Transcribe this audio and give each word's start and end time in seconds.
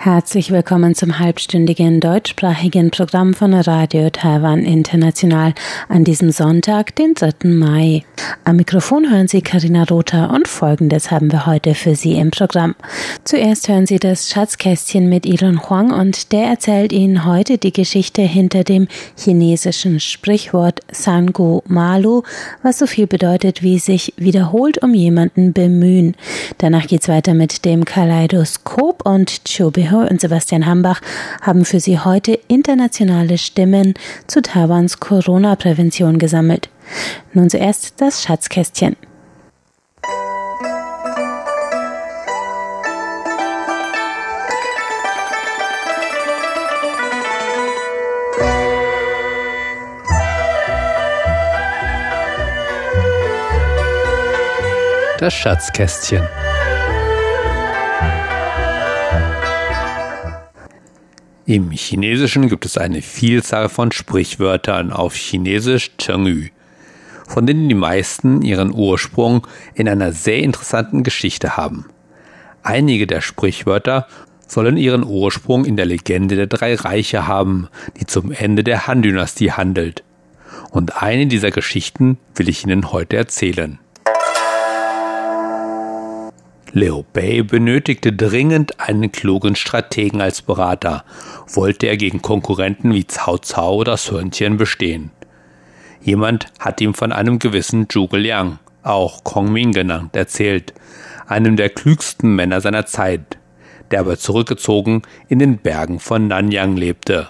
Herzlich 0.00 0.52
willkommen 0.52 0.94
zum 0.94 1.18
halbstündigen 1.18 1.98
deutschsprachigen 1.98 2.92
Programm 2.92 3.34
von 3.34 3.52
Radio 3.52 4.10
Taiwan 4.10 4.60
International 4.60 5.54
an 5.88 6.04
diesem 6.04 6.30
Sonntag, 6.30 6.94
den 6.94 7.14
3. 7.14 7.48
Mai. 7.48 8.04
Am 8.44 8.56
Mikrofon 8.56 9.10
hören 9.10 9.26
Sie 9.26 9.42
Karina 9.42 9.82
Rother 9.82 10.30
und 10.30 10.46
Folgendes 10.46 11.10
haben 11.10 11.32
wir 11.32 11.46
heute 11.46 11.74
für 11.74 11.96
Sie 11.96 12.12
im 12.14 12.30
Programm. 12.30 12.76
Zuerst 13.24 13.68
hören 13.68 13.86
Sie 13.86 13.98
das 13.98 14.30
Schatzkästchen 14.30 15.08
mit 15.08 15.26
Elon 15.26 15.68
Huang 15.68 15.90
und 15.90 16.30
der 16.30 16.44
erzählt 16.44 16.92
Ihnen 16.92 17.24
heute 17.24 17.58
die 17.58 17.72
Geschichte 17.72 18.22
hinter 18.22 18.62
dem 18.62 18.86
chinesischen 19.16 19.98
Sprichwort 19.98 20.78
Sangu 20.92 21.62
Malu, 21.66 22.22
was 22.62 22.78
so 22.78 22.86
viel 22.86 23.08
bedeutet 23.08 23.64
wie 23.64 23.80
sich 23.80 24.14
wiederholt 24.16 24.80
um 24.80 24.94
jemanden 24.94 25.52
bemühen. 25.52 26.14
Danach 26.58 26.86
geht's 26.86 27.08
weiter 27.08 27.34
mit 27.34 27.64
dem 27.64 27.84
Kaleidoskop 27.84 29.04
und 29.04 29.48
Chobehör 29.88 30.10
und 30.10 30.20
Sebastian 30.20 30.66
Hambach 30.66 31.00
haben 31.40 31.64
für 31.64 31.80
Sie 31.80 31.98
heute 31.98 32.38
internationale 32.48 33.38
Stimmen 33.38 33.94
zu 34.26 34.42
Taiwans 34.42 35.00
Corona-Prävention 35.00 36.18
gesammelt. 36.18 36.68
Nun 37.32 37.50
zuerst 37.50 38.00
das 38.00 38.22
Schatzkästchen. 38.22 38.96
Das 55.18 55.34
Schatzkästchen. 55.34 56.22
Im 61.48 61.70
Chinesischen 61.70 62.50
gibt 62.50 62.66
es 62.66 62.76
eine 62.76 63.00
Vielzahl 63.00 63.70
von 63.70 63.90
Sprichwörtern 63.90 64.92
auf 64.92 65.14
Chinesisch 65.14 65.96
Chengyu, 65.96 66.48
von 67.26 67.46
denen 67.46 67.70
die 67.70 67.74
meisten 67.74 68.42
ihren 68.42 68.70
Ursprung 68.70 69.46
in 69.72 69.88
einer 69.88 70.12
sehr 70.12 70.40
interessanten 70.40 71.04
Geschichte 71.04 71.56
haben. 71.56 71.86
Einige 72.62 73.06
der 73.06 73.22
Sprichwörter 73.22 74.06
sollen 74.46 74.76
ihren 74.76 75.02
Ursprung 75.02 75.64
in 75.64 75.76
der 75.78 75.86
Legende 75.86 76.36
der 76.36 76.48
drei 76.48 76.74
Reiche 76.74 77.26
haben, 77.26 77.68
die 77.98 78.04
zum 78.04 78.30
Ende 78.30 78.62
der 78.62 78.86
Han-Dynastie 78.86 79.52
handelt. 79.52 80.04
Und 80.68 81.02
eine 81.02 81.28
dieser 81.28 81.50
Geschichten 81.50 82.18
will 82.34 82.50
ich 82.50 82.64
Ihnen 82.64 82.92
heute 82.92 83.16
erzählen. 83.16 83.78
Liu 86.78 87.02
Bei 87.12 87.42
benötigte 87.42 88.12
dringend 88.12 88.78
einen 88.78 89.10
klugen 89.10 89.56
Strategen 89.56 90.20
als 90.20 90.42
Berater, 90.42 91.04
wollte 91.52 91.88
er 91.88 91.96
gegen 91.96 92.22
Konkurrenten 92.22 92.94
wie 92.94 93.02
Cao 93.02 93.38
Cao 93.38 93.74
oder 93.74 93.96
Tian 93.96 94.58
bestehen. 94.58 95.10
Jemand 96.00 96.46
hat 96.60 96.80
ihm 96.80 96.94
von 96.94 97.10
einem 97.10 97.40
gewissen 97.40 97.88
Zhuge 97.88 98.18
Liang, 98.18 98.60
auch 98.84 99.24
Kong 99.24 99.52
Ming 99.52 99.72
genannt, 99.72 100.14
erzählt, 100.14 100.72
einem 101.26 101.56
der 101.56 101.70
klügsten 101.70 102.36
Männer 102.36 102.60
seiner 102.60 102.86
Zeit, 102.86 103.38
der 103.90 103.98
aber 103.98 104.16
zurückgezogen 104.16 105.02
in 105.28 105.40
den 105.40 105.58
Bergen 105.58 105.98
von 105.98 106.28
Nanyang 106.28 106.76
lebte. 106.76 107.26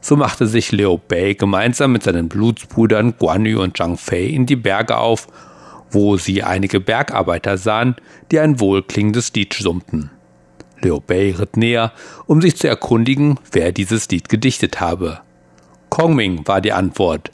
So 0.00 0.16
machte 0.16 0.46
sich 0.46 0.72
Liu 0.72 0.96
Bei 0.96 1.34
gemeinsam 1.34 1.92
mit 1.92 2.04
seinen 2.04 2.30
Blutsbrüdern 2.30 3.16
Guan 3.18 3.44
Yu 3.44 3.60
und 3.60 3.76
Zhang 3.76 3.98
Fei 3.98 4.22
in 4.22 4.46
die 4.46 4.56
Berge 4.56 4.96
auf 4.96 5.28
wo 5.96 6.18
sie 6.18 6.42
einige 6.42 6.78
Bergarbeiter 6.78 7.56
sahen, 7.56 7.96
die 8.30 8.38
ein 8.38 8.60
wohlklingendes 8.60 9.32
Lied 9.32 9.54
summten. 9.54 10.10
Liu 10.82 11.00
Bei 11.00 11.34
ritt 11.36 11.56
näher, 11.56 11.92
um 12.26 12.42
sich 12.42 12.58
zu 12.58 12.68
erkundigen, 12.68 13.40
wer 13.50 13.72
dieses 13.72 14.06
Lied 14.10 14.28
gedichtet 14.28 14.78
habe. 14.78 15.20
Kongming 15.88 16.46
war 16.46 16.60
die 16.60 16.74
Antwort, 16.74 17.30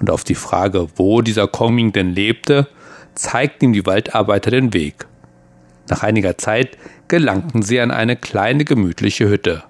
und 0.00 0.10
auf 0.10 0.24
die 0.24 0.34
Frage, 0.34 0.88
wo 0.96 1.20
dieser 1.20 1.46
Kongming 1.46 1.92
denn 1.92 2.14
lebte, 2.14 2.68
zeigten 3.14 3.66
ihm 3.66 3.72
die 3.74 3.84
Waldarbeiter 3.84 4.50
den 4.50 4.72
Weg. 4.72 5.06
Nach 5.90 6.02
einiger 6.02 6.38
Zeit 6.38 6.78
gelangten 7.08 7.60
sie 7.60 7.80
an 7.80 7.90
eine 7.90 8.16
kleine 8.16 8.64
gemütliche 8.64 9.28
Hütte. 9.28 9.62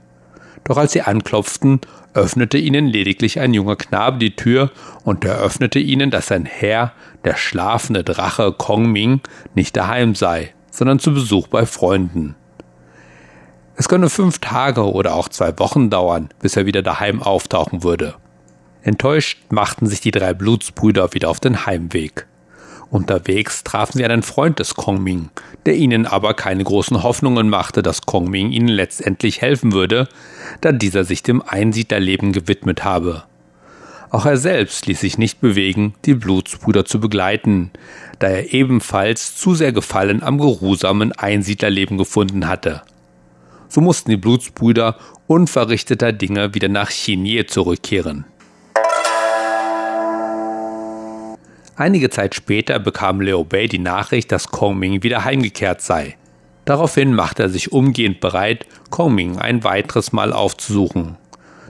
Doch 0.66 0.76
als 0.76 0.92
sie 0.92 1.02
anklopften, 1.02 1.80
öffnete 2.12 2.58
ihnen 2.58 2.86
lediglich 2.86 3.38
ein 3.38 3.54
junger 3.54 3.76
Knabe 3.76 4.18
die 4.18 4.34
Tür 4.34 4.70
und 5.04 5.24
eröffnete 5.24 5.78
ihnen, 5.78 6.10
dass 6.10 6.26
sein 6.26 6.44
Herr, 6.44 6.92
der 7.24 7.36
schlafende 7.36 8.02
Drache 8.02 8.52
Kong 8.52 8.90
Ming, 8.90 9.20
nicht 9.54 9.76
daheim 9.76 10.14
sei, 10.14 10.54
sondern 10.70 10.98
zu 10.98 11.14
Besuch 11.14 11.46
bei 11.46 11.66
Freunden. 11.66 12.34
Es 13.76 13.88
könne 13.88 14.08
fünf 14.08 14.38
Tage 14.38 14.90
oder 14.90 15.14
auch 15.14 15.28
zwei 15.28 15.56
Wochen 15.58 15.90
dauern, 15.90 16.30
bis 16.40 16.56
er 16.56 16.66
wieder 16.66 16.82
daheim 16.82 17.22
auftauchen 17.22 17.82
würde. 17.82 18.14
Enttäuscht 18.82 19.38
machten 19.50 19.86
sich 19.86 20.00
die 20.00 20.10
drei 20.10 20.32
Blutsbrüder 20.32 21.12
wieder 21.12 21.28
auf 21.28 21.40
den 21.40 21.66
Heimweg. 21.66 22.26
Unterwegs 22.90 23.64
trafen 23.64 23.98
sie 23.98 24.04
einen 24.04 24.22
Freund 24.22 24.58
des 24.58 24.74
Kongming, 24.74 25.30
der 25.66 25.74
ihnen 25.74 26.06
aber 26.06 26.34
keine 26.34 26.62
großen 26.62 27.02
Hoffnungen 27.02 27.48
machte, 27.48 27.82
dass 27.82 28.02
Kongming 28.02 28.52
ihnen 28.52 28.68
letztendlich 28.68 29.42
helfen 29.42 29.72
würde, 29.72 30.08
da 30.60 30.72
dieser 30.72 31.04
sich 31.04 31.22
dem 31.22 31.42
Einsiedlerleben 31.42 32.32
gewidmet 32.32 32.84
habe. 32.84 33.24
Auch 34.10 34.24
er 34.24 34.36
selbst 34.36 34.86
ließ 34.86 35.00
sich 35.00 35.18
nicht 35.18 35.40
bewegen, 35.40 35.94
die 36.04 36.14
Blutsbrüder 36.14 36.84
zu 36.84 37.00
begleiten, 37.00 37.72
da 38.20 38.28
er 38.28 38.54
ebenfalls 38.54 39.36
zu 39.36 39.54
sehr 39.54 39.72
Gefallen 39.72 40.22
am 40.22 40.38
geruhsamen 40.38 41.10
Einsiedlerleben 41.12 41.98
gefunden 41.98 42.46
hatte. 42.46 42.82
So 43.68 43.80
mussten 43.80 44.10
die 44.10 44.16
Blutsbrüder 44.16 44.96
unverrichteter 45.26 46.12
Dinge 46.12 46.54
wieder 46.54 46.68
nach 46.68 46.90
Chinie 46.90 47.46
zurückkehren. 47.46 48.26
Einige 51.78 52.08
Zeit 52.08 52.34
später 52.34 52.78
bekam 52.78 53.20
Liu 53.20 53.44
Bei 53.44 53.66
die 53.66 53.78
Nachricht, 53.78 54.32
dass 54.32 54.48
Kong 54.48 54.78
Ming 54.78 55.02
wieder 55.02 55.24
heimgekehrt 55.24 55.82
sei. 55.82 56.16
Daraufhin 56.64 57.14
machte 57.14 57.44
er 57.44 57.48
sich 57.50 57.70
umgehend 57.70 58.20
bereit, 58.20 58.66
Kong 58.88 59.14
Ming 59.14 59.38
ein 59.38 59.62
weiteres 59.62 60.10
Mal 60.10 60.32
aufzusuchen. 60.32 61.18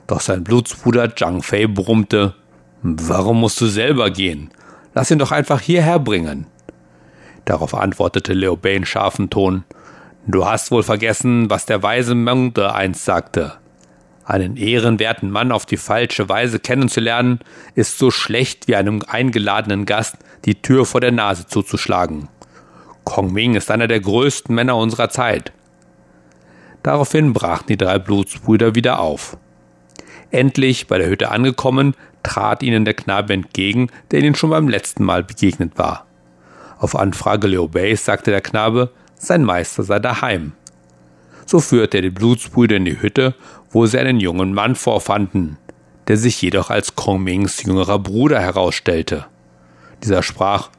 Doch 0.07 0.21
sein 0.21 0.45
Blutsbruder 0.45 1.17
Zhang 1.17 1.43
Fei 1.43 1.67
brummte, 1.67 2.35
Warum 2.83 3.41
musst 3.41 3.61
du 3.61 3.67
selber 3.67 4.11
gehen? 4.11 4.51
Lass 4.95 5.11
ihn 5.11 5.19
doch 5.19 5.33
einfach 5.33 5.61
hierher 5.61 5.99
bringen. 5.99 6.47
Darauf 7.45 7.75
antwortete 7.75 8.33
Liu 8.33 8.57
Bei 8.57 8.75
in 8.75 8.87
scharfem 8.87 9.29
Ton, 9.29 9.65
Du 10.29 10.47
hast 10.47 10.71
wohl 10.71 10.85
vergessen, 10.85 11.51
was 11.51 11.67
der 11.67 11.83
weise 11.83 12.15
Mengde 12.15 12.75
einst 12.75 13.05
sagte. 13.05 13.55
Einen 14.27 14.57
ehrenwerten 14.57 15.31
Mann 15.31 15.53
auf 15.53 15.67
die 15.67 15.77
falsche 15.77 16.29
Weise 16.29 16.59
kennenzulernen, 16.59 17.39
ist 17.77 17.97
so 17.97 18.11
schlecht 18.11 18.67
wie 18.67 18.75
einem 18.75 19.03
eingeladenen 19.07 19.87
Gast 19.87 20.17
die 20.45 20.61
Tür 20.61 20.85
vor 20.85 21.01
der 21.01 21.13
Nase 21.13 21.47
zuzuschlagen. 21.47 22.29
Kong 23.05 23.33
Ming 23.33 23.55
ist 23.55 23.71
einer 23.71 23.87
der 23.87 24.01
größten 24.01 24.53
Männer 24.53 24.77
unserer 24.77 25.11
Zeit. 25.11 25.53
Daraufhin 26.83 27.33
brachen 27.33 27.67
die 27.69 27.77
drei 27.77 28.01
Blutsbrüder 28.01 28.75
wieder 28.75 28.99
auf. 28.99 29.37
Endlich 30.33 30.89
bei 30.89 30.99
der 30.99 31.09
Hütte 31.09 31.31
angekommen, 31.31 31.95
trat 32.25 32.65
ihnen 32.65 32.85
der 32.85 32.95
Knabe 32.95 33.33
entgegen, 33.33 33.91
der 34.11 34.19
ihnen 34.21 34.35
schon 34.35 34.51
beim 34.51 34.69
letzten 34.69 35.05
Mal 35.05 35.23
begegnet 35.23 35.79
war. 35.79 36.05
Auf 36.79 36.97
Anfrage 36.97 37.47
Liu 37.47 37.69
Beis 37.69 38.05
sagte 38.05 38.33
der 38.33 38.41
Knabe, 38.41 38.91
sein 39.15 39.45
Meister 39.45 39.85
sei 39.85 40.01
daheim. 40.01 40.53
So 41.47 41.61
führte 41.61 41.99
er 41.99 42.03
die 42.03 42.11
Blutsbrüder 42.11 42.77
in 42.77 42.85
die 42.85 43.01
Hütte 43.01 43.37
wo 43.77 43.85
sie 43.85 43.99
einen 43.99 44.21
jungen 44.21 44.55
Mann 44.55 44.75
vorfanden, 44.75 45.59
der 46.09 46.17
sich 46.17 46.41
jedoch 46.41 46.71
als 46.71 46.97
Kong 46.97 47.23
Mings 47.23 47.63
jüngerer 47.63 47.99
Bruder 47.99 48.41
herausstellte. 48.41 49.27
Dieser 50.03 50.23
sprach, 50.23 50.71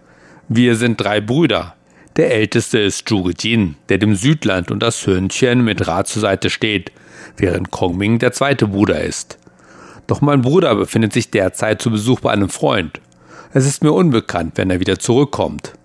wir 0.50 0.76
sind 0.76 1.00
drei 1.00 1.22
Brüder. 1.22 1.76
Der 2.16 2.34
älteste 2.34 2.80
ist 2.80 3.08
Zhuge 3.08 3.34
Jin, 3.38 3.76
der 3.90 4.00
dem 4.00 4.16
Südland 4.16 4.72
und 4.72 4.82
das 4.82 5.06
Hörnchen 5.06 5.64
mit 5.64 5.88
Rat 5.88 6.08
zur 6.08 6.24
Seite 6.24 6.50
steht, 6.50 6.92
während 7.38 7.70
Kong 7.70 7.98
Ming 7.98 8.18
der 8.18 8.32
zweite 8.32 8.66
Bruder 8.66 9.00
ist. 9.04 9.38
Doch 10.08 10.22
mein 10.22 10.42
Bruder 10.42 10.74
befindet 10.74 11.14
sich 11.14 11.30
derzeit 11.30 11.80
zu 11.80 11.92
Besuch 11.92 12.22
bei 12.22 12.32
einem 12.32 12.50
Freund. 12.50 13.00
Es 13.54 13.68
ist 13.68 13.84
mir 13.84 13.92
unbekannt, 13.92 14.54
wenn 14.56 14.72
er 14.72 14.80
wieder 14.80 14.98
zurückkommt. 14.98 15.77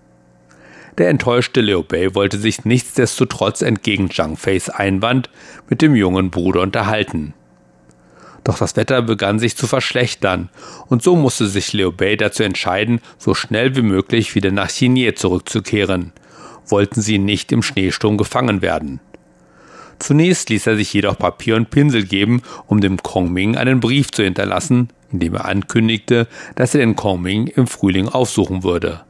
Der 0.97 1.09
enttäuschte 1.09 1.61
Liu 1.61 1.81
Bei 1.81 2.13
wollte 2.13 2.37
sich 2.37 2.65
nichtsdestotrotz 2.65 3.61
entgegen 3.63 4.11
Zhang 4.11 4.37
Feis 4.37 4.69
Einwand 4.69 5.29
mit 5.67 5.81
dem 5.81 5.95
jungen 5.95 6.29
Bruder 6.29 6.61
unterhalten. 6.61 7.33
Doch 8.43 8.59
das 8.59 8.75
Wetter 8.75 9.01
begann 9.01 9.39
sich 9.39 9.55
zu 9.55 9.67
verschlechtern, 9.67 10.49
und 10.89 11.01
so 11.01 11.15
musste 11.15 11.47
sich 11.47 11.73
Liu 11.73 11.91
Bei 11.91 12.15
dazu 12.15 12.43
entscheiden, 12.43 12.99
so 13.17 13.33
schnell 13.33 13.75
wie 13.75 13.81
möglich 13.81 14.35
wieder 14.35 14.51
nach 14.51 14.67
Xinye 14.67 15.15
zurückzukehren, 15.15 16.11
wollten 16.67 17.01
sie 17.01 17.17
nicht 17.17 17.51
im 17.51 17.63
Schneesturm 17.63 18.17
gefangen 18.17 18.61
werden. 18.61 18.99
Zunächst 19.97 20.49
ließ 20.49 20.67
er 20.67 20.75
sich 20.75 20.93
jedoch 20.93 21.17
Papier 21.17 21.55
und 21.55 21.71
Pinsel 21.71 22.03
geben, 22.03 22.41
um 22.67 22.81
dem 22.81 22.97
Kongming 22.97 23.55
einen 23.55 23.79
Brief 23.79 24.11
zu 24.11 24.23
hinterlassen, 24.23 24.89
in 25.11 25.19
dem 25.19 25.35
er 25.35 25.45
ankündigte, 25.45 26.27
dass 26.55 26.75
er 26.75 26.81
den 26.81 26.95
Kongming 26.95 27.47
im 27.47 27.67
Frühling 27.67 28.09
aufsuchen 28.09 28.63
würde. 28.63 29.01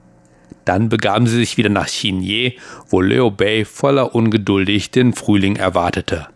Dann 0.66 0.90
begaben 0.90 1.28
sie 1.28 1.38
sich 1.38 1.58
wieder 1.58 1.70
nach 1.70 1.88
Xinye, 1.88 2.54
wo 2.90 3.02
Liu 3.02 3.32
Bei 3.32 3.66
voller 3.66 4.16
ungeduldig 4.16 4.92
den 4.92 5.14
Frühling 5.14 5.56
erwartete. 5.58 6.28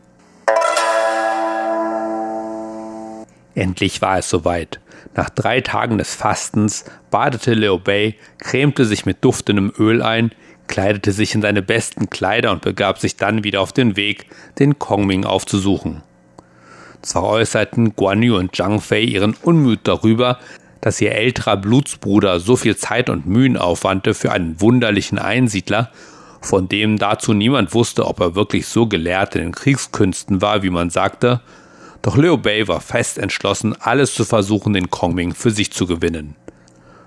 Endlich 3.55 4.01
war 4.01 4.19
es 4.19 4.29
soweit. 4.29 4.79
Nach 5.15 5.29
drei 5.29 5.61
Tagen 5.61 5.97
des 5.97 6.13
Fastens 6.13 6.85
badete 7.09 7.53
Liu 7.53 7.79
Bei, 7.79 8.15
cremte 8.37 8.85
sich 8.85 9.05
mit 9.05 9.23
duftendem 9.23 9.73
Öl 9.79 10.01
ein, 10.01 10.31
kleidete 10.67 11.11
sich 11.11 11.33
in 11.33 11.41
seine 11.41 11.61
besten 11.61 12.09
Kleider 12.09 12.51
und 12.51 12.61
begab 12.61 12.99
sich 12.99 13.15
dann 13.15 13.43
wieder 13.43 13.61
auf 13.61 13.71
den 13.71 13.95
Weg, 13.95 14.27
den 14.59 14.77
Kongming 14.77 15.25
aufzusuchen. 15.25 16.03
Zwar 17.01 17.23
äußerten 17.23 17.95
Guan 17.95 18.21
Yu 18.21 18.37
und 18.37 18.55
Zhang 18.55 18.81
Fei 18.81 19.01
ihren 19.01 19.35
Unmut 19.41 19.79
darüber, 19.83 20.39
dass 20.87 21.01
ihr 21.01 21.11
älterer 21.11 21.57
Blutsbruder 21.57 22.39
so 22.39 22.55
viel 22.55 22.77
Zeit 22.77 23.09
und 23.09 23.25
Mühen 23.25 23.57
aufwandte 23.57 24.13
für 24.13 24.31
einen 24.31 24.61
wunderlichen 24.61 25.19
Einsiedler, 25.19 25.91
von 26.39 26.69
dem 26.69 26.97
dazu 26.97 27.33
niemand 27.33 27.73
wusste, 27.73 28.07
ob 28.07 28.21
er 28.21 28.35
wirklich 28.35 28.67
so 28.67 28.87
gelehrt 28.87 29.35
in 29.35 29.41
den 29.41 29.51
Kriegskünsten 29.51 30.41
war, 30.41 30.63
wie 30.63 30.69
man 30.69 30.89
sagte, 30.89 31.41
doch 32.03 32.15
Liu 32.15 32.37
Bei 32.37 32.69
war 32.69 32.79
fest 32.79 33.17
entschlossen, 33.17 33.75
alles 33.77 34.13
zu 34.13 34.23
versuchen, 34.23 34.71
den 34.71 34.89
Kongming 34.89 35.33
für 35.33 35.51
sich 35.51 35.73
zu 35.73 35.87
gewinnen. 35.87 36.37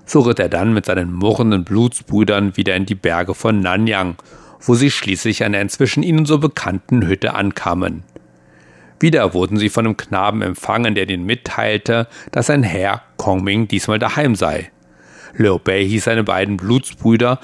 So 0.04 0.20
ritt 0.20 0.40
er 0.40 0.50
dann 0.50 0.74
mit 0.74 0.84
seinen 0.84 1.10
murrenden 1.14 1.64
Blutsbrüdern 1.64 2.58
wieder 2.58 2.76
in 2.76 2.84
die 2.84 2.94
Berge 2.94 3.34
von 3.34 3.60
Nanyang, 3.60 4.16
wo 4.60 4.74
sie 4.74 4.90
schließlich 4.90 5.42
an 5.42 5.52
der 5.52 5.62
inzwischen 5.62 6.02
ihnen 6.02 6.26
so 6.26 6.36
bekannten 6.36 7.06
Hütte 7.06 7.32
ankamen. 7.32 8.02
Wieder 9.00 9.32
wurden 9.32 9.56
sie 9.56 9.70
von 9.70 9.86
einem 9.86 9.96
Knaben 9.96 10.42
empfangen, 10.42 10.94
der 10.94 11.08
ihnen 11.08 11.24
mitteilte, 11.24 12.06
dass 12.32 12.46
sein 12.46 12.62
Herr 12.62 13.02
Kongming 13.16 13.66
diesmal 13.66 13.98
daheim 13.98 14.34
sei. 14.34 14.70
Liu 15.34 15.58
Bei 15.58 15.82
hieß 15.82 16.04
seine 16.04 16.22
beiden 16.22 16.58
Blutsbrüder, 16.58 17.40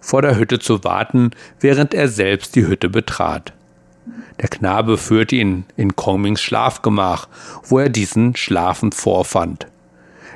vor 0.00 0.22
der 0.22 0.36
Hütte 0.36 0.58
zu 0.58 0.84
warten, 0.84 1.30
während 1.60 1.94
er 1.94 2.08
selbst 2.08 2.54
die 2.54 2.66
Hütte 2.66 2.90
betrat. 2.90 3.54
Der 4.40 4.48
Knabe 4.48 4.98
führte 4.98 5.36
ihn 5.36 5.64
in 5.76 5.96
Kongmings 5.96 6.42
Schlafgemach, 6.42 7.28
wo 7.64 7.78
er 7.78 7.88
diesen 7.88 8.36
schlafend 8.36 8.94
vorfand. 8.94 9.66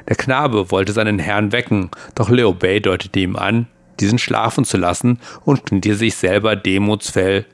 Der 0.09 0.17
Knabe 0.17 0.71
wollte 0.71 0.93
seinen 0.93 1.19
Herrn 1.19 1.53
wecken, 1.53 1.91
doch 2.15 2.29
Liu 2.29 2.53
Bei 2.55 2.81
deutete 2.81 3.21
ihm 3.21 3.37
an, 3.37 3.67
diesen 4.01 4.19
schlafen 4.19 4.65
zu 4.65 4.79
lassen 4.79 5.21
und 5.45 5.67
kniete 5.67 5.95
sich 5.95 6.17
selber 6.17 6.57
demutsvoll 6.57 7.45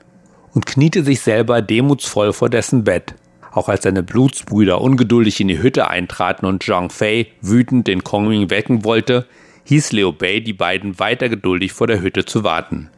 und 0.54 0.66
kniete 0.66 1.02
sich 1.02 1.20
selber 1.20 1.62
demutsvoll 1.62 2.32
vor 2.32 2.48
dessen 2.48 2.84
Bett. 2.84 3.14
Auch 3.52 3.68
als 3.68 3.82
seine 3.82 4.02
Blutsbrüder 4.02 4.80
ungeduldig 4.80 5.40
in 5.40 5.48
die 5.48 5.60
Hütte 5.60 5.88
eintraten 5.88 6.46
und 6.46 6.62
Zhang 6.62 6.90
Fei 6.90 7.28
wütend 7.40 7.86
den 7.86 8.04
Kongming 8.04 8.50
wecken 8.50 8.84
wollte, 8.84 9.26
hieß 9.64 9.92
Liu 9.92 10.12
Bei 10.12 10.40
die 10.40 10.52
beiden 10.52 10.98
weiter 10.98 11.28
geduldig 11.28 11.72
vor 11.72 11.86
der 11.86 12.00
Hütte 12.00 12.24
zu 12.24 12.44
warten. 12.44 12.90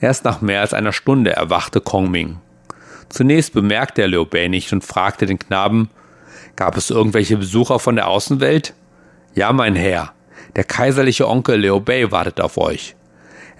Erst 0.00 0.24
nach 0.24 0.40
mehr 0.40 0.60
als 0.60 0.74
einer 0.74 0.92
Stunde 0.92 1.32
erwachte 1.32 1.80
Kongming. 1.80 2.38
Zunächst 3.08 3.52
bemerkte 3.52 4.02
er 4.02 4.08
Liu 4.08 4.24
Bei 4.24 4.48
nicht 4.48 4.72
und 4.72 4.84
fragte 4.84 5.26
den 5.26 5.38
Knaben, 5.38 5.90
Gab 6.56 6.76
es 6.76 6.90
irgendwelche 6.90 7.36
Besucher 7.36 7.78
von 7.78 7.96
der 7.96 8.08
Außenwelt? 8.08 8.74
Ja, 9.34 9.52
mein 9.52 9.76
Herr. 9.76 10.12
Der 10.56 10.64
kaiserliche 10.64 11.28
Onkel 11.28 11.60
Liu 11.60 11.80
Bei 11.80 12.10
wartet 12.10 12.40
auf 12.40 12.58
euch. 12.58 12.96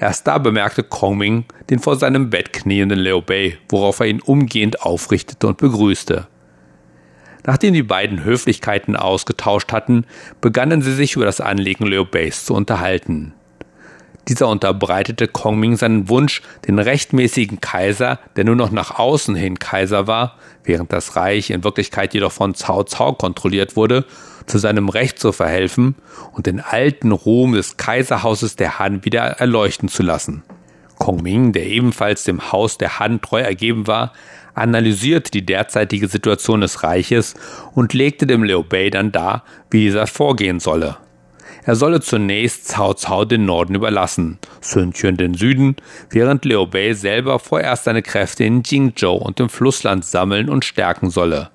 Erst 0.00 0.26
da 0.26 0.38
bemerkte 0.38 0.82
Kongming 0.82 1.44
den 1.68 1.78
vor 1.78 1.96
seinem 1.96 2.30
Bett 2.30 2.54
knienden 2.54 2.98
Liu 2.98 3.20
Bei, 3.20 3.58
worauf 3.68 4.00
er 4.00 4.06
ihn 4.06 4.22
umgehend 4.22 4.80
aufrichtete 4.80 5.46
und 5.46 5.58
begrüßte. 5.58 6.26
Nachdem 7.44 7.74
die 7.74 7.82
beiden 7.82 8.24
Höflichkeiten 8.24 8.96
ausgetauscht 8.96 9.72
hatten, 9.72 10.06
begannen 10.40 10.80
sie 10.80 10.94
sich 10.94 11.16
über 11.16 11.26
das 11.26 11.42
Anliegen 11.42 11.86
Liu 11.86 12.06
Beis 12.06 12.46
zu 12.46 12.54
unterhalten. 12.54 13.34
Dieser 14.30 14.46
unterbreitete 14.46 15.26
Kongming 15.26 15.74
seinen 15.74 16.08
Wunsch, 16.08 16.40
den 16.68 16.78
rechtmäßigen 16.78 17.60
Kaiser, 17.60 18.20
der 18.36 18.44
nur 18.44 18.54
noch 18.54 18.70
nach 18.70 18.96
außen 18.96 19.34
hin 19.34 19.58
Kaiser 19.58 20.06
war, 20.06 20.36
während 20.62 20.92
das 20.92 21.16
Reich 21.16 21.50
in 21.50 21.64
Wirklichkeit 21.64 22.14
jedoch 22.14 22.30
von 22.30 22.52
Cao 22.52 22.84
Cao 22.84 23.14
kontrolliert 23.14 23.74
wurde, 23.74 24.04
zu 24.46 24.58
seinem 24.58 24.88
Recht 24.88 25.18
zu 25.18 25.32
verhelfen 25.32 25.96
und 26.30 26.46
den 26.46 26.60
alten 26.60 27.10
Ruhm 27.10 27.54
des 27.54 27.76
Kaiserhauses 27.76 28.54
der 28.54 28.78
Han 28.78 29.04
wieder 29.04 29.22
erleuchten 29.22 29.88
zu 29.88 30.04
lassen. 30.04 30.44
Kongming, 31.00 31.52
der 31.52 31.66
ebenfalls 31.66 32.22
dem 32.22 32.52
Haus 32.52 32.78
der 32.78 33.00
Han 33.00 33.20
treu 33.20 33.40
ergeben 33.40 33.88
war, 33.88 34.12
analysierte 34.54 35.32
die 35.32 35.44
derzeitige 35.44 36.06
Situation 36.06 36.60
des 36.60 36.84
Reiches 36.84 37.34
und 37.74 37.94
legte 37.94 38.28
dem 38.28 38.44
Liu 38.44 38.62
Bei 38.62 38.90
dann 38.90 39.10
dar, 39.10 39.42
wie 39.72 39.80
dieser 39.80 40.06
vorgehen 40.06 40.60
solle. 40.60 40.98
Er 41.64 41.76
solle 41.76 42.00
zunächst 42.00 42.68
Cao 42.70 42.94
Cao 42.94 43.24
den 43.24 43.44
Norden 43.44 43.74
überlassen, 43.74 44.38
Sun 44.60 44.92
Quan 44.92 45.16
den 45.16 45.34
Süden, 45.34 45.76
während 46.08 46.44
Liu 46.44 46.66
Bei 46.66 46.94
selber 46.94 47.38
vorerst 47.38 47.84
seine 47.84 48.02
Kräfte 48.02 48.44
in 48.44 48.62
Jingzhou 48.62 49.16
und 49.16 49.40
im 49.40 49.50
Flussland 49.50 50.04
sammeln 50.04 50.48
und 50.48 50.64
stärken 50.64 51.10
solle. 51.10 51.50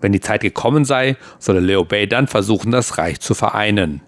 Wenn 0.00 0.12
die 0.12 0.20
Zeit 0.20 0.40
gekommen 0.40 0.84
sei, 0.84 1.16
solle 1.38 1.60
Liu 1.60 1.84
Bei 1.84 2.06
dann 2.06 2.26
versuchen, 2.26 2.72
das 2.72 2.98
Reich 2.98 3.20
zu 3.20 3.34
vereinen. 3.34 4.00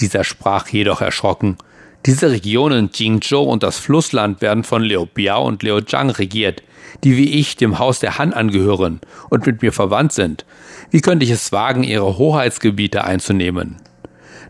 Dieser 0.00 0.24
sprach 0.24 0.68
jedoch 0.68 1.02
erschrocken. 1.02 1.58
Diese 2.06 2.30
Regionen 2.30 2.90
Jingzhou 2.92 3.42
und 3.42 3.62
das 3.62 3.78
Flussland 3.78 4.40
werden 4.40 4.64
von 4.64 4.82
Liu 4.82 5.06
Biao 5.06 5.46
und 5.46 5.62
Liu 5.62 5.80
Zhang 5.80 6.10
regiert, 6.10 6.62
die 7.02 7.16
wie 7.16 7.38
ich 7.38 7.56
dem 7.56 7.78
Haus 7.78 8.00
der 8.00 8.18
Han 8.18 8.32
angehören 8.32 9.00
und 9.28 9.46
mit 9.46 9.60
mir 9.62 9.72
verwandt 9.72 10.12
sind. 10.12 10.46
Wie 10.90 11.00
könnte 11.00 11.24
ich 11.24 11.30
es 11.30 11.52
wagen, 11.52 11.82
ihre 11.82 12.18
Hoheitsgebiete 12.18 13.04
einzunehmen? 13.04 13.76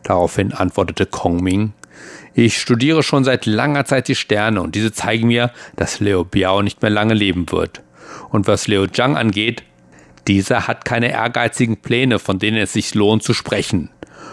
Daraufhin 0.05 0.53
antwortete 0.53 1.06
Kongming, 1.06 1.73
ich 2.35 2.61
studiere 2.61 3.03
schon 3.03 3.25
seit 3.25 3.47
langer 3.47 3.85
Zeit 3.85 4.09
die 4.09 4.15
Sterne 4.15 4.61
und 4.61 4.75
diese 4.75 4.93
zeigen 4.93 5.29
mir, 5.29 5.53
dass 5.77 6.01
Liu 6.01 6.25
Biao 6.25 6.62
nicht 6.62 6.83
mehr 6.83 6.91
lange 6.91 7.15
leben 7.15 7.51
wird. 7.51 7.83
Und 8.31 8.47
was 8.47 8.67
Liu 8.67 8.87
Zhang 8.87 9.17
angeht, 9.17 9.62
dieser 10.27 10.67
hat 10.67 10.85
keine 10.85 11.11
ehrgeizigen 11.11 11.77
Pläne, 11.77 12.19
von 12.19 12.39
denen 12.39 12.56
es 12.56 12.73
sich 12.73 12.95
lohnt 12.95 13.23
zu 13.23 13.35
sprechen. 13.35 13.91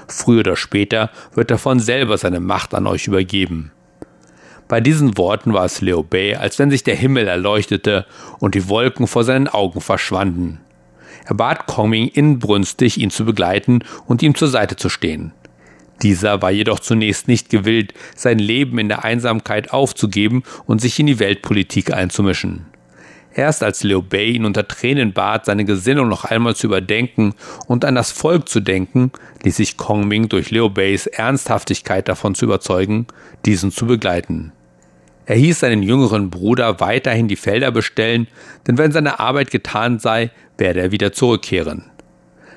Früher 0.08 0.40
oder 0.40 0.56
später 0.56 1.12
wird 1.34 1.52
er 1.52 1.58
von 1.58 1.80
selber 1.80 2.18
seine 2.18 2.40
Macht 2.40 2.74
an 2.74 2.88
euch 2.88 3.08
übergeben. 3.08 3.72
Bei 4.68 4.82
diesen 4.82 5.18
Worten 5.18 5.54
war 5.54 5.66
es 5.66 5.82
Liu 5.82 6.02
Bei, 6.02 6.40
als 6.40 6.58
wenn 6.58 6.72
sich 6.72 6.84
der 6.84 6.96
Himmel 6.96 7.28
erleuchtete 7.28 8.06
und 8.40 8.56
die 8.56 8.68
Wolken 8.68 9.06
vor 9.06 9.24
seinen 9.24 9.48
Augen 9.48 9.82
verschwanden. 9.82 10.62
Er 11.26 11.36
bat 11.36 11.68
Kongming 11.68 12.08
inbrünstig, 12.08 12.98
ihn 12.98 13.12
zu 13.12 13.26
begleiten 13.26 13.84
und 14.08 14.24
ihm 14.24 14.34
zur 14.34 14.48
Seite 14.48 14.76
zu 14.76 14.90
stehen. 14.90 15.34
Dieser 16.02 16.42
war 16.42 16.52
jedoch 16.52 16.80
zunächst 16.80 17.28
nicht 17.28 17.50
gewillt, 17.50 17.94
sein 18.16 18.40
Leben 18.40 18.80
in 18.80 18.90
der 18.90 19.04
Einsamkeit 19.04 19.72
aufzugeben 19.72 20.44
und 20.66 20.82
sich 20.82 21.00
in 21.00 21.08
die 21.08 21.20
Weltpolitik 21.20 21.94
einzumischen. 21.94 22.66
Erst 23.34 23.64
als 23.64 23.84
Liu 23.84 24.02
Bei 24.02 24.24
ihn 24.24 24.44
unter 24.44 24.68
Tränen 24.68 25.14
bat, 25.14 25.46
seine 25.46 25.64
Gesinnung 25.64 26.10
noch 26.10 26.26
einmal 26.26 26.56
zu 26.56 26.68
überdenken 26.68 27.34
und 27.66 27.86
an 27.86 27.96
das 27.96 28.12
Volk 28.12 28.50
zu 28.50 28.60
denken, 28.60 29.12
ließ 29.44 29.56
sich 29.56 29.78
Kongming 29.78 30.28
durch 30.28 30.52
Liu 30.52 30.70
Beis 30.70 31.08
Ernsthaftigkeit 31.08 32.10
davon 32.10 32.36
zu 32.36 32.46
überzeugen, 32.46 33.08
diesen 33.46 33.72
zu 33.72 33.86
begleiten. 33.86 34.52
Er 35.26 35.38
hieß 35.38 35.62
seinen 35.62 35.84
jüngeren 35.84 36.30
Bruder 36.30 36.82
weiterhin 36.82 37.30
die 37.30 37.38
Felder 37.38 37.72
bestellen, 37.72 38.28
denn 38.68 38.78
wenn 38.78 38.92
seine 38.92 39.20
Arbeit 39.20 39.50
getan 39.50 40.00
sei, 40.00 40.32
werde 40.58 40.82
er 40.82 40.92
wieder 40.92 41.14
zurückkehren. 41.14 41.91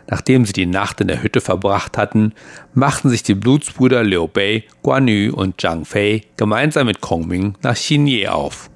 Nachdem 0.08 0.44
sie 0.44 0.52
die 0.52 0.66
Nacht 0.66 1.00
in 1.00 1.08
der 1.08 1.22
Hütte 1.22 1.40
verbracht 1.40 1.96
hatten, 1.96 2.32
machten 2.74 3.08
sich 3.08 3.22
die 3.22 3.34
Blutsbrüder 3.34 4.04
Liu 4.04 4.28
Bei, 4.28 4.64
Guan 4.82 5.08
Yu 5.08 5.34
und 5.34 5.60
Zhang 5.60 5.84
Fei 5.84 6.22
gemeinsam 6.36 6.86
mit 6.86 7.00
Kongming 7.00 7.54
nach 7.62 7.74
Xinye 7.74 8.28
auf. 8.28 8.70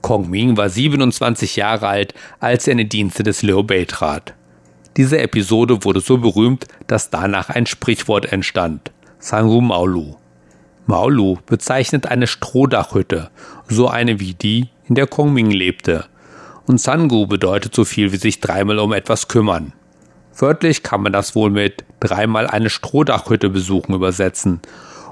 Kongming 0.00 0.56
war 0.56 0.68
27 0.68 1.56
Jahre 1.56 1.88
alt, 1.88 2.14
als 2.40 2.66
er 2.66 2.72
in 2.72 2.78
die 2.78 2.88
Dienste 2.88 3.22
des 3.22 3.42
Liu 3.42 3.62
Bei 3.62 3.84
trat. 3.84 4.34
Diese 4.96 5.18
Episode 5.18 5.84
wurde 5.84 6.00
so 6.00 6.18
berühmt, 6.18 6.66
dass 6.86 7.10
danach 7.10 7.50
ein 7.50 7.66
Sprichwort 7.66 8.32
entstand: 8.32 8.92
Sangu 9.18 9.60
Maolu. 9.60 10.16
Maolu 10.86 11.38
bezeichnet 11.46 12.06
eine 12.06 12.26
Strohdachhütte, 12.26 13.30
so 13.68 13.88
eine 13.88 14.20
wie 14.20 14.34
die, 14.34 14.68
in 14.86 14.94
der 14.94 15.06
Kongming 15.06 15.50
lebte 15.50 16.04
und 16.66 16.80
Sangu 16.80 17.26
bedeutet 17.26 17.74
so 17.74 17.84
viel 17.84 18.12
wie 18.12 18.16
sich 18.16 18.40
dreimal 18.40 18.78
um 18.78 18.92
etwas 18.92 19.28
kümmern. 19.28 19.72
Wörtlich 20.36 20.82
kann 20.82 21.02
man 21.02 21.12
das 21.12 21.34
wohl 21.34 21.50
mit 21.50 21.84
dreimal 22.00 22.46
eine 22.46 22.70
Strohdachhütte 22.70 23.50
besuchen 23.50 23.94
übersetzen. 23.94 24.60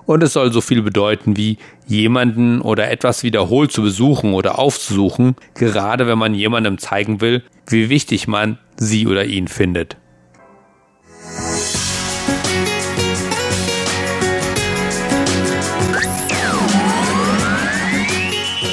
Und 0.05 0.23
es 0.23 0.33
soll 0.33 0.53
so 0.53 0.61
viel 0.61 0.83
bedeuten 0.83 1.37
wie 1.37 1.59
jemanden 1.87 2.61
oder 2.61 2.91
etwas 2.91 3.23
wiederholt 3.23 3.71
zu 3.71 3.83
besuchen 3.83 4.35
oder 4.35 4.59
aufzusuchen, 4.59 5.37
gerade 5.55 6.09
wenn 6.09 6.19
man 6.19 6.35
jemandem 6.35 6.79
zeigen 6.79 7.21
will, 7.21 7.45
wie 7.69 7.89
wichtig 7.89 8.27
man 8.27 8.59
sie 8.77 9.07
oder 9.07 9.25
ihn 9.25 9.47
findet. 9.47 9.97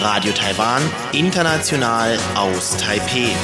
Radio 0.01 0.31
Taiwan, 0.31 0.81
international 1.11 2.17
aus 2.35 2.77
Taipeh. 2.77 3.35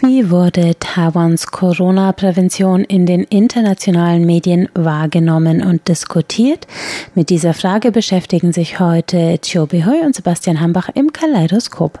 Wie 0.00 0.30
wurde 0.30 0.74
Taiwans 0.80 1.46
Corona-Prävention 1.46 2.82
in 2.82 3.06
den 3.06 3.22
internationalen 3.22 4.26
Medien 4.26 4.68
wahrgenommen 4.74 5.62
und 5.62 5.86
diskutiert? 5.86 6.66
Mit 7.14 7.30
dieser 7.30 7.54
Frage 7.54 7.92
beschäftigen 7.92 8.52
sich 8.52 8.80
heute 8.80 9.38
Chiu 9.42 9.68
Hui 9.70 10.00
und 10.04 10.16
Sebastian 10.16 10.60
Hambach 10.60 10.88
im 10.94 11.12
Kaleidoskop. 11.12 12.00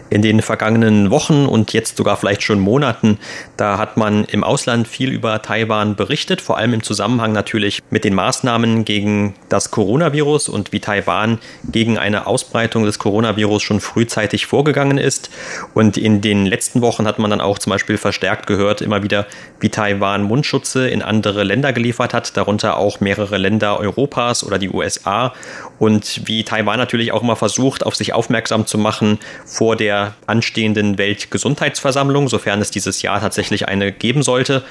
In 0.11 0.21
den 0.21 0.41
vergangenen 0.41 1.09
Wochen 1.09 1.45
und 1.45 1.71
jetzt 1.71 1.95
sogar 1.95 2.17
vielleicht 2.17 2.43
schon 2.43 2.59
Monaten, 2.59 3.17
da 3.55 3.77
hat 3.77 3.95
man 3.95 4.25
im 4.25 4.43
Ausland 4.43 4.85
viel 4.85 5.09
über 5.09 5.41
Taiwan 5.41 5.95
berichtet, 5.95 6.41
vor 6.41 6.57
allem 6.57 6.73
im 6.73 6.83
Zusammenhang 6.83 7.31
natürlich 7.31 7.81
mit 7.91 8.03
den 8.03 8.13
Maßnahmen 8.13 8.83
gegen 8.83 9.35
das 9.47 9.71
Coronavirus 9.71 10.49
und 10.49 10.73
wie 10.73 10.81
Taiwan 10.81 11.39
gegen 11.63 11.97
eine 11.97 12.27
Ausbreitung 12.27 12.83
des 12.83 12.99
Coronavirus 12.99 13.63
schon 13.63 13.79
frühzeitig 13.79 14.47
vorgegangen 14.47 14.97
ist. 14.97 15.29
Und 15.73 15.95
in 15.95 16.19
den 16.19 16.45
letzten 16.45 16.81
Wochen 16.81 17.07
hat 17.07 17.17
man 17.17 17.29
dann 17.31 17.39
auch 17.39 17.57
zum 17.57 17.69
Beispiel 17.69 17.95
verstärkt 17.95 18.47
gehört, 18.47 18.81
immer 18.81 19.03
wieder, 19.03 19.27
wie 19.61 19.69
Taiwan 19.69 20.23
Mundschutze 20.23 20.89
in 20.89 21.03
andere 21.03 21.45
Länder 21.45 21.71
geliefert 21.71 22.13
hat, 22.13 22.35
darunter 22.35 22.75
auch 22.75 22.99
mehrere 22.99 23.37
Länder 23.37 23.79
Europas 23.79 24.43
oder 24.43 24.59
die 24.59 24.71
USA. 24.71 25.31
Und 25.79 26.27
wie 26.27 26.43
Taiwan 26.43 26.79
natürlich 26.79 27.13
auch 27.13 27.23
immer 27.23 27.37
versucht, 27.37 27.85
auf 27.85 27.95
sich 27.95 28.11
aufmerksam 28.11 28.65
zu 28.65 28.77
machen 28.77 29.17
vor 29.45 29.77
der 29.77 30.00
anstehenden 30.27 30.97
Weltgesundheitsversammlung, 30.97 32.27
sofern 32.27 32.61
es 32.61 32.71
dieses 32.71 33.01
Jahr 33.01 33.19
tatsächlich 33.19 33.67
eine 33.67 33.91
geben 33.91 34.23
sollte. 34.23 34.63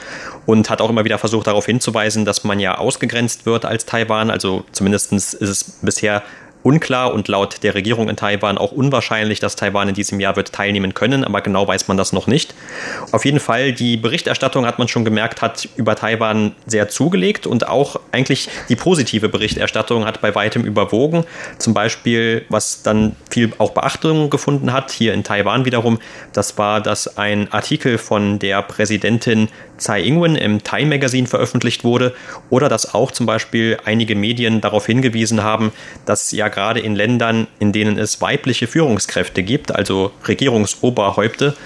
Und 0.47 0.71
hat 0.71 0.81
auch 0.81 0.91
immer 0.91 1.05
wieder 1.05 1.19
versucht 1.19 1.47
darauf 1.47 1.67
hinzuweisen, 1.67 2.25
dass 2.25 2.45
man 2.45 2.61
ja 2.61 2.79
ausgegrenzt 2.79 3.47
wird 3.47 3.65
als 3.65 3.87
Taiwan. 3.87 4.31
Also 4.31 4.65
zumindest 4.73 5.13
ist 5.13 5.41
es 5.41 5.65
bisher 5.83 6.23
unklar 6.63 7.13
und 7.13 7.29
laut 7.29 7.63
der 7.63 7.75
Regierung 7.75 8.09
in 8.09 8.17
Taiwan 8.17 8.59
auch 8.59 8.73
unwahrscheinlich, 8.73 9.41
dass 9.41 9.57
Taiwan 9.57 9.89
in 9.89 9.95
diesem 9.95 10.21
Jahr 10.21 10.37
wird 10.37 10.53
teilnehmen 10.53 10.95
können, 10.95 11.25
aber 11.25 11.41
genau 11.41 11.67
weiß 11.67 11.89
man 11.89 11.97
das 11.97 12.13
noch 12.13 12.27
nicht. 12.27 12.55
Auf 13.13 13.25
jeden 13.25 13.41
Fall, 13.41 13.73
die 13.73 13.97
Berichterstattung 13.97 14.67
hat 14.67 14.79
man 14.79 14.89
schon 14.89 15.05
gemerkt, 15.05 15.43
hat 15.43 15.69
über 15.77 15.97
Taiwan 15.97 16.55
sehr 16.67 16.89
zugelegt 16.89 17.47
und 17.47 17.69
auch 17.69 17.99
eigentlich 18.13 18.49
die 18.69 18.77
positive 18.77 19.29
Berichterstattung 19.29 20.05
hat 20.05 20.21
bei 20.21 20.35
weitem 20.35 20.65
überwogen. 20.65 21.25
Zum 21.59 21.75
Beispiel, 21.75 22.45
was 22.49 22.83
dann 22.83 23.17
viel 23.31 23.53
auch 23.59 23.71
Beachtung 23.71 24.31
gefunden 24.31 24.73
hat, 24.73 24.91
hier 24.91 25.15
in 25.15 25.25
Taiwan 25.25 25.65
wiederum, 25.65 25.99
das 26.33 26.59
war, 26.59 26.81
dass 26.81 27.17
ein 27.17 27.53
Artikel 27.53 27.99
von 27.99 28.39
der 28.39 28.63
Präsidentin 28.63 29.49
Tsai 29.81 30.03
Ing-wen 30.03 30.37
im 30.37 30.63
Time 30.63 30.87
Magazine 30.87 31.27
veröffentlicht 31.27 31.83
wurde 31.83 32.15
oder 32.51 32.69
dass 32.69 32.95
auch 32.95 33.11
zum 33.11 33.27
Beispiel 33.27 33.79
einige 33.85 34.15
Medien 34.15 34.61
darauf 34.61 34.87
hingewiesen 34.87 35.43
haben, 35.43 35.73
dass 36.07 36.31
ja 36.31 36.49
gerade 36.49 36.81
in 36.81 36.95
Ländern, 36.95 37.49
in 37.59 37.73
denen 37.73 37.99
es 37.99 38.21
weibliche 38.21 38.67
Führungskräfte 38.67 39.43
gibt, 39.43 39.75
also 39.75 40.13
Regierungsoberhäupte 40.29 41.57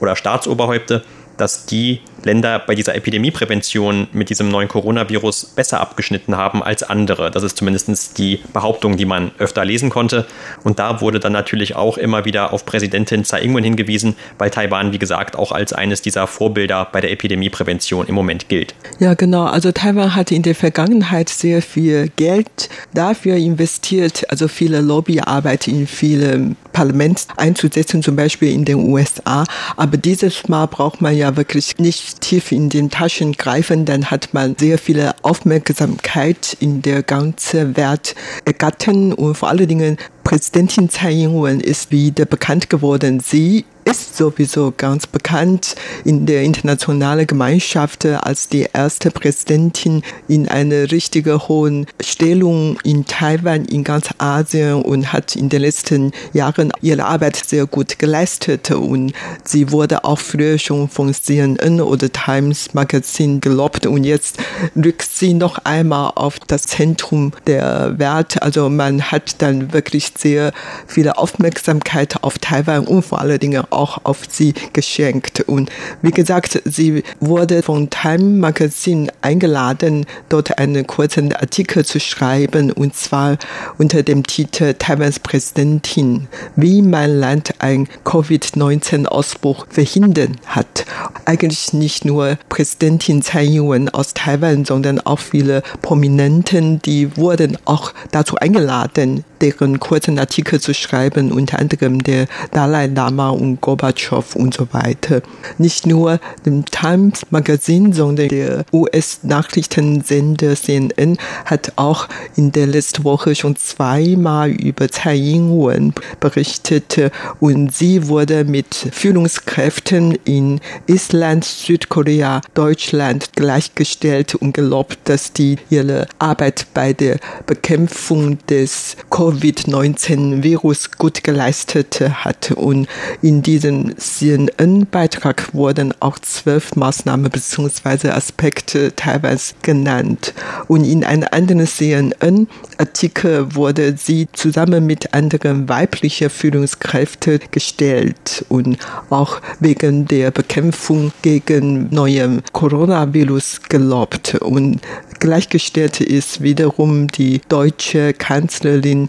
oder 0.00 0.16
Staatsoberhäupte, 0.16 1.04
dass 1.36 1.66
die 1.66 2.00
Länder 2.24 2.58
bei 2.58 2.74
dieser 2.74 2.94
Epidemieprävention 2.94 4.08
mit 4.12 4.30
diesem 4.30 4.48
neuen 4.48 4.68
Coronavirus 4.68 5.46
besser 5.56 5.80
abgeschnitten 5.80 6.36
haben 6.36 6.62
als 6.62 6.82
andere. 6.82 7.30
Das 7.30 7.42
ist 7.42 7.56
zumindest 7.56 8.18
die 8.18 8.40
Behauptung, 8.52 8.96
die 8.96 9.04
man 9.04 9.32
öfter 9.38 9.64
lesen 9.64 9.90
konnte. 9.90 10.26
Und 10.62 10.78
da 10.78 11.00
wurde 11.00 11.20
dann 11.20 11.32
natürlich 11.32 11.76
auch 11.76 11.98
immer 11.98 12.24
wieder 12.24 12.52
auf 12.52 12.64
Präsidentin 12.64 13.24
Tsai 13.24 13.42
Ing-wen 13.42 13.64
hingewiesen, 13.64 14.16
weil 14.38 14.50
Taiwan, 14.50 14.92
wie 14.92 14.98
gesagt, 14.98 15.36
auch 15.36 15.52
als 15.52 15.72
eines 15.72 16.02
dieser 16.02 16.26
Vorbilder 16.26 16.88
bei 16.90 17.00
der 17.00 17.10
Epidemieprävention 17.10 18.06
im 18.06 18.14
Moment 18.14 18.48
gilt. 18.48 18.74
Ja, 18.98 19.14
genau. 19.14 19.44
Also 19.44 19.72
Taiwan 19.72 20.14
hat 20.14 20.30
in 20.30 20.42
der 20.42 20.54
Vergangenheit 20.54 21.28
sehr 21.28 21.62
viel 21.62 22.10
Geld 22.16 22.68
dafür 22.94 23.36
investiert, 23.36 24.24
also 24.30 24.48
viele 24.48 24.80
Lobbyarbeit 24.80 25.68
in 25.68 25.86
viele 25.86 26.56
Parlamente 26.72 27.24
einzusetzen, 27.36 28.02
zum 28.02 28.16
Beispiel 28.16 28.52
in 28.52 28.64
den 28.64 28.90
USA. 28.90 29.44
Aber 29.76 29.96
dieses 29.96 30.48
Mal 30.48 30.66
braucht 30.66 31.00
man 31.00 31.16
ja 31.16 31.36
wirklich 31.36 31.78
nicht 31.78 32.13
tief 32.20 32.52
in 32.52 32.68
den 32.68 32.90
Taschen 32.90 33.32
greifen, 33.32 33.84
dann 33.84 34.10
hat 34.10 34.32
man 34.32 34.56
sehr 34.58 34.78
viel 34.78 35.10
Aufmerksamkeit 35.22 36.56
in 36.60 36.82
der 36.82 37.02
ganzen 37.02 37.76
Welt 37.76 38.14
ergattern 38.44 39.12
und 39.12 39.36
vor 39.36 39.48
allen 39.48 39.68
Dingen 39.68 39.98
Präsidentin 40.24 40.88
Tsai 40.88 41.12
Ing-wen 41.12 41.60
ist 41.60 41.92
wieder 41.92 42.24
bekannt 42.24 42.70
geworden. 42.70 43.20
Sie 43.20 43.66
ist 43.84 44.16
sowieso 44.16 44.72
ganz 44.76 45.06
bekannt 45.06 45.76
in 46.04 46.26
der 46.26 46.42
internationalen 46.42 47.26
Gemeinschaft 47.26 48.06
als 48.06 48.48
die 48.48 48.66
erste 48.72 49.10
Präsidentin 49.10 50.02
in 50.26 50.48
einer 50.48 50.90
richtigen 50.90 51.38
hohen 51.48 51.86
Stellung 52.00 52.78
in 52.82 53.04
Taiwan, 53.04 53.66
in 53.66 53.84
ganz 53.84 54.08
Asien 54.18 54.82
und 54.82 55.12
hat 55.12 55.36
in 55.36 55.48
den 55.48 55.60
letzten 55.60 56.12
Jahren 56.32 56.72
ihre 56.80 57.04
Arbeit 57.04 57.36
sehr 57.36 57.66
gut 57.66 57.98
geleistet 57.98 58.70
und 58.70 59.12
sie 59.44 59.70
wurde 59.70 60.04
auch 60.04 60.18
früher 60.18 60.58
schon 60.58 60.88
von 60.88 61.12
CNN 61.12 61.80
oder 61.80 62.10
Times 62.10 62.72
Magazine 62.72 63.40
gelobt 63.40 63.86
und 63.86 64.04
jetzt 64.04 64.38
rückt 64.76 65.10
sie 65.12 65.34
noch 65.34 65.58
einmal 65.64 66.12
auf 66.14 66.38
das 66.38 66.62
Zentrum 66.62 67.32
der 67.46 67.98
Welt. 67.98 68.42
Also 68.42 68.70
man 68.70 69.02
hat 69.02 69.42
dann 69.42 69.72
wirklich 69.72 70.14
sehr 70.24 70.52
viel 70.86 71.10
Aufmerksamkeit 71.10 72.22
auf 72.22 72.38
Taiwan 72.40 72.86
und 72.86 73.04
vor 73.04 73.20
allen 73.20 73.38
Dingen 73.38 73.62
auch 73.70 73.98
auf 74.04 74.22
sie 74.28 74.54
geschenkt. 74.72 75.42
Und 75.42 75.70
wie 76.02 76.10
gesagt, 76.10 76.60
sie 76.64 77.04
wurde 77.20 77.62
von 77.62 77.90
Time 77.90 78.40
Magazine 78.40 79.12
eingeladen, 79.20 80.06
dort 80.28 80.58
einen 80.58 80.86
kurzen 80.86 81.32
Artikel 81.32 81.84
zu 81.84 82.00
schreiben, 82.00 82.72
und 82.72 82.96
zwar 82.96 83.36
unter 83.78 84.02
dem 84.02 84.24
Titel 84.24 84.74
Taiwans 84.74 85.20
Präsidentin, 85.20 86.26
wie 86.56 86.82
mein 86.82 87.18
Land 87.18 87.54
ein 87.60 87.86
Covid-19-Ausbruch 88.04 89.66
verhindern 89.68 90.36
hat. 90.46 90.86
Eigentlich 91.24 91.72
nicht 91.72 92.04
nur 92.04 92.38
Präsidentin 92.48 93.22
Tsai 93.22 93.44
Ing-wen 93.44 93.90
aus 93.90 94.14
Taiwan, 94.14 94.64
sondern 94.64 95.00
auch 95.00 95.18
viele 95.18 95.62
Prominenten, 95.82 96.80
die 96.82 97.16
wurden 97.16 97.58
auch 97.66 97.92
dazu 98.10 98.36
eingeladen, 98.36 99.24
deren 99.44 99.78
kurzen 99.78 100.18
Artikel 100.18 100.58
zu 100.58 100.72
schreiben, 100.72 101.30
unter 101.30 101.58
anderem 101.58 102.02
der 102.02 102.26
Dalai 102.52 102.86
Lama 102.86 103.28
und 103.28 103.60
Gorbatschow 103.60 104.34
und 104.34 104.54
so 104.54 104.68
weiter. 104.72 105.20
Nicht 105.58 105.86
nur 105.86 106.18
dem 106.46 106.64
Times 106.64 107.26
Magazine, 107.28 107.92
sondern 107.92 108.28
der 108.28 108.64
US-Nachrichtensender 108.72 110.56
CNN 110.56 111.18
hat 111.44 111.72
auch 111.76 112.08
in 112.36 112.52
der 112.52 112.66
letzten 112.66 113.04
Woche 113.04 113.34
schon 113.34 113.56
zweimal 113.56 114.50
über 114.50 114.88
Tsai 114.88 115.16
Ing-wen 115.16 115.92
berichtet 116.20 116.98
und 117.40 117.74
sie 117.74 118.08
wurde 118.08 118.44
mit 118.44 118.74
Führungskräften 118.92 120.16
in 120.24 120.60
Island, 120.86 121.44
Südkorea, 121.44 122.40
Deutschland 122.54 123.32
gleichgestellt 123.34 124.34
und 124.36 124.54
gelobt, 124.54 124.98
dass 125.04 125.34
die 125.34 125.56
ihre 125.68 126.06
Arbeit 126.18 126.66
bei 126.72 126.94
der 126.94 127.18
Bekämpfung 127.46 128.38
des 128.48 128.96
Covid 129.10 129.33
Covid-19-Virus 129.34 130.92
gut 130.92 131.24
geleistet 131.24 132.00
hat. 132.00 132.52
Und 132.52 132.86
in 133.20 133.42
diesem 133.42 133.96
CNN-Beitrag 133.96 135.52
wurden 135.54 135.92
auch 136.00 136.18
zwölf 136.18 136.76
Maßnahmen 136.76 137.30
bzw. 137.30 138.10
Aspekte 138.10 138.94
teilweise 138.94 139.54
genannt. 139.62 140.34
Und 140.68 140.84
in 140.84 141.04
einem 141.04 141.28
anderen 141.30 141.66
CNN-Artikel 141.66 143.54
wurde 143.54 143.96
sie 143.96 144.28
zusammen 144.32 144.86
mit 144.86 145.14
anderen 145.14 145.68
weiblichen 145.68 146.30
Führungskräften 146.30 147.40
gestellt 147.50 148.44
und 148.48 148.78
auch 149.10 149.40
wegen 149.60 150.06
der 150.06 150.30
Bekämpfung 150.30 151.12
gegen 151.22 151.88
neue 151.90 152.42
Coronavirus 152.52 153.62
gelobt. 153.68 154.36
Und 154.36 154.80
gleichgestellt 155.18 156.00
ist 156.00 156.42
wiederum 156.42 157.08
die 157.08 157.40
deutsche 157.48 158.12
Kanzlerin 158.12 159.08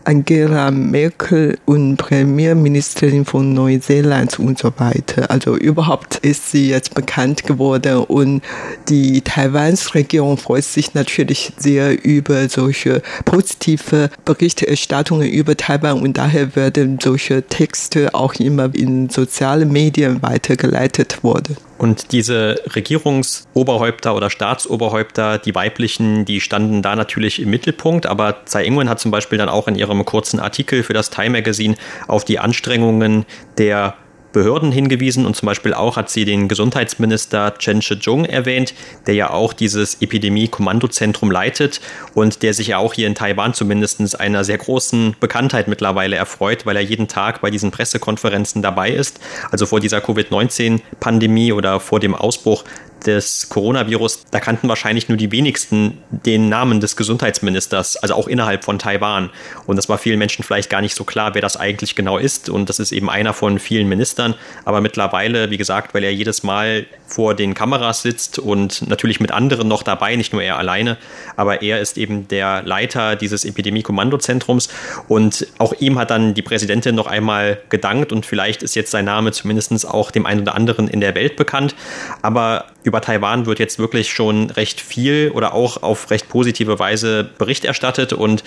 Angela 0.03 0.71
Merkel 0.71 1.57
und 1.65 1.97
Premierministerin 1.97 3.25
von 3.25 3.53
Neuseeland 3.53 4.39
und 4.39 4.57
so 4.57 4.71
weiter. 4.77 5.29
Also 5.29 5.55
überhaupt 5.55 6.17
ist 6.17 6.51
sie 6.51 6.69
jetzt 6.69 6.93
bekannt 6.93 7.43
geworden 7.43 7.97
und 7.97 8.41
die 8.89 9.21
Taiwans 9.21 9.93
Regierung 9.95 10.37
freut 10.37 10.63
sich 10.63 10.93
natürlich 10.93 11.53
sehr 11.57 12.03
über 12.03 12.49
solche 12.49 13.01
positive 13.25 14.09
Berichterstattungen 14.25 15.29
über 15.29 15.55
Taiwan 15.55 16.01
und 16.01 16.17
daher 16.17 16.55
werden 16.55 16.99
solche 17.01 17.43
Texte 17.43 18.13
auch 18.13 18.35
immer 18.35 18.73
in 18.73 19.09
sozialen 19.09 19.71
Medien 19.71 20.21
weitergeleitet 20.21 21.23
worden. 21.23 21.57
Und 21.81 22.11
diese 22.11 22.61
Regierungsoberhäupter 22.75 24.15
oder 24.15 24.29
Staatsoberhäupter, 24.29 25.39
die 25.39 25.55
weiblichen, 25.55 26.25
die 26.25 26.39
standen 26.39 26.83
da 26.83 26.95
natürlich 26.95 27.41
im 27.41 27.49
Mittelpunkt. 27.49 28.05
Aber 28.05 28.45
Tsai 28.45 28.65
Ing-wen 28.65 28.87
hat 28.87 28.99
zum 28.99 29.09
Beispiel 29.09 29.39
dann 29.39 29.49
auch 29.49 29.67
in 29.67 29.73
ihrem 29.91 30.05
kurzen 30.05 30.39
Artikel 30.39 30.83
für 30.83 30.93
das 30.93 31.09
Time 31.09 31.31
Magazine 31.31 31.75
auf 32.07 32.25
die 32.25 32.39
Anstrengungen 32.39 33.25
der 33.57 33.95
Behörden 34.31 34.71
hingewiesen 34.71 35.25
und 35.25 35.35
zum 35.35 35.47
Beispiel 35.47 35.73
auch 35.73 35.97
hat 35.97 36.09
sie 36.09 36.25
den 36.25 36.47
Gesundheitsminister 36.47 37.55
Chen 37.57 37.81
Shih-chung 37.81 38.25
erwähnt, 38.25 38.73
der 39.07 39.15
ja 39.15 39.29
auch 39.31 39.53
dieses 39.53 40.01
Epidemie-Kommandozentrum 40.01 41.31
leitet 41.31 41.81
und 42.13 42.41
der 42.41 42.53
sich 42.53 42.67
ja 42.67 42.77
auch 42.77 42.93
hier 42.93 43.07
in 43.07 43.15
Taiwan 43.15 43.53
zumindest 43.53 44.19
einer 44.19 44.43
sehr 44.43 44.57
großen 44.57 45.15
Bekanntheit 45.19 45.67
mittlerweile 45.67 46.15
erfreut, 46.15 46.65
weil 46.65 46.77
er 46.77 46.81
jeden 46.81 47.07
Tag 47.07 47.41
bei 47.41 47.49
diesen 47.49 47.71
Pressekonferenzen 47.71 48.61
dabei 48.61 48.91
ist. 48.91 49.19
Also 49.51 49.65
vor 49.65 49.79
dieser 49.79 49.99
Covid-19-Pandemie 49.99 51.51
oder 51.51 51.79
vor 51.79 51.99
dem 51.99 52.15
Ausbruch 52.15 52.63
des 53.05 53.49
Coronavirus, 53.49 54.25
da 54.31 54.39
kannten 54.39 54.69
wahrscheinlich 54.69 55.09
nur 55.09 55.17
die 55.17 55.31
wenigsten 55.31 55.97
den 56.09 56.49
Namen 56.49 56.79
des 56.79 56.95
Gesundheitsministers, 56.95 57.97
also 57.97 58.13
auch 58.13 58.27
innerhalb 58.27 58.63
von 58.63 58.79
Taiwan. 58.79 59.29
Und 59.65 59.75
das 59.75 59.89
war 59.89 59.97
vielen 59.97 60.19
Menschen 60.19 60.43
vielleicht 60.43 60.69
gar 60.69 60.81
nicht 60.81 60.95
so 60.95 61.03
klar, 61.03 61.33
wer 61.33 61.41
das 61.41 61.57
eigentlich 61.57 61.95
genau 61.95 62.17
ist. 62.17 62.49
Und 62.49 62.69
das 62.69 62.79
ist 62.79 62.91
eben 62.91 63.09
einer 63.09 63.33
von 63.33 63.59
vielen 63.59 63.87
Ministern. 63.87 64.35
Aber 64.65 64.81
mittlerweile, 64.81 65.49
wie 65.49 65.57
gesagt, 65.57 65.93
weil 65.93 66.03
er 66.03 66.13
jedes 66.13 66.43
Mal 66.43 66.85
vor 67.07 67.35
den 67.35 67.53
Kameras 67.53 68.01
sitzt 68.01 68.39
und 68.39 68.87
natürlich 68.87 69.19
mit 69.19 69.31
anderen 69.31 69.67
noch 69.67 69.83
dabei, 69.83 70.15
nicht 70.15 70.31
nur 70.31 70.41
er 70.41 70.57
alleine, 70.57 70.97
aber 71.35 71.61
er 71.61 71.81
ist 71.81 71.97
eben 71.97 72.27
der 72.27 72.63
Leiter 72.63 73.15
dieses 73.15 73.45
Epidemie-Kommandozentrums. 73.45 74.69
Und 75.07 75.47
auch 75.57 75.73
ihm 75.79 75.99
hat 75.99 76.09
dann 76.09 76.33
die 76.33 76.41
Präsidentin 76.41 76.95
noch 76.95 77.07
einmal 77.07 77.59
gedankt 77.69 78.11
und 78.11 78.25
vielleicht 78.25 78.63
ist 78.63 78.75
jetzt 78.75 78.91
sein 78.91 79.05
Name 79.05 79.31
zumindest 79.31 79.87
auch 79.87 80.11
dem 80.11 80.25
einen 80.25 80.41
oder 80.41 80.55
anderen 80.55 80.87
in 80.87 81.01
der 81.01 81.15
Welt 81.15 81.35
bekannt. 81.35 81.75
Aber 82.21 82.65
über 82.83 83.01
Taiwan 83.01 83.45
wird 83.45 83.59
jetzt 83.59 83.79
wirklich 83.79 84.11
schon 84.11 84.49
recht 84.49 84.81
viel 84.81 85.31
oder 85.33 85.53
auch 85.53 85.83
auf 85.83 86.09
recht 86.09 86.29
positive 86.29 86.79
Weise 86.79 87.29
Bericht 87.37 87.65
erstattet 87.65 88.13
und 88.13 88.43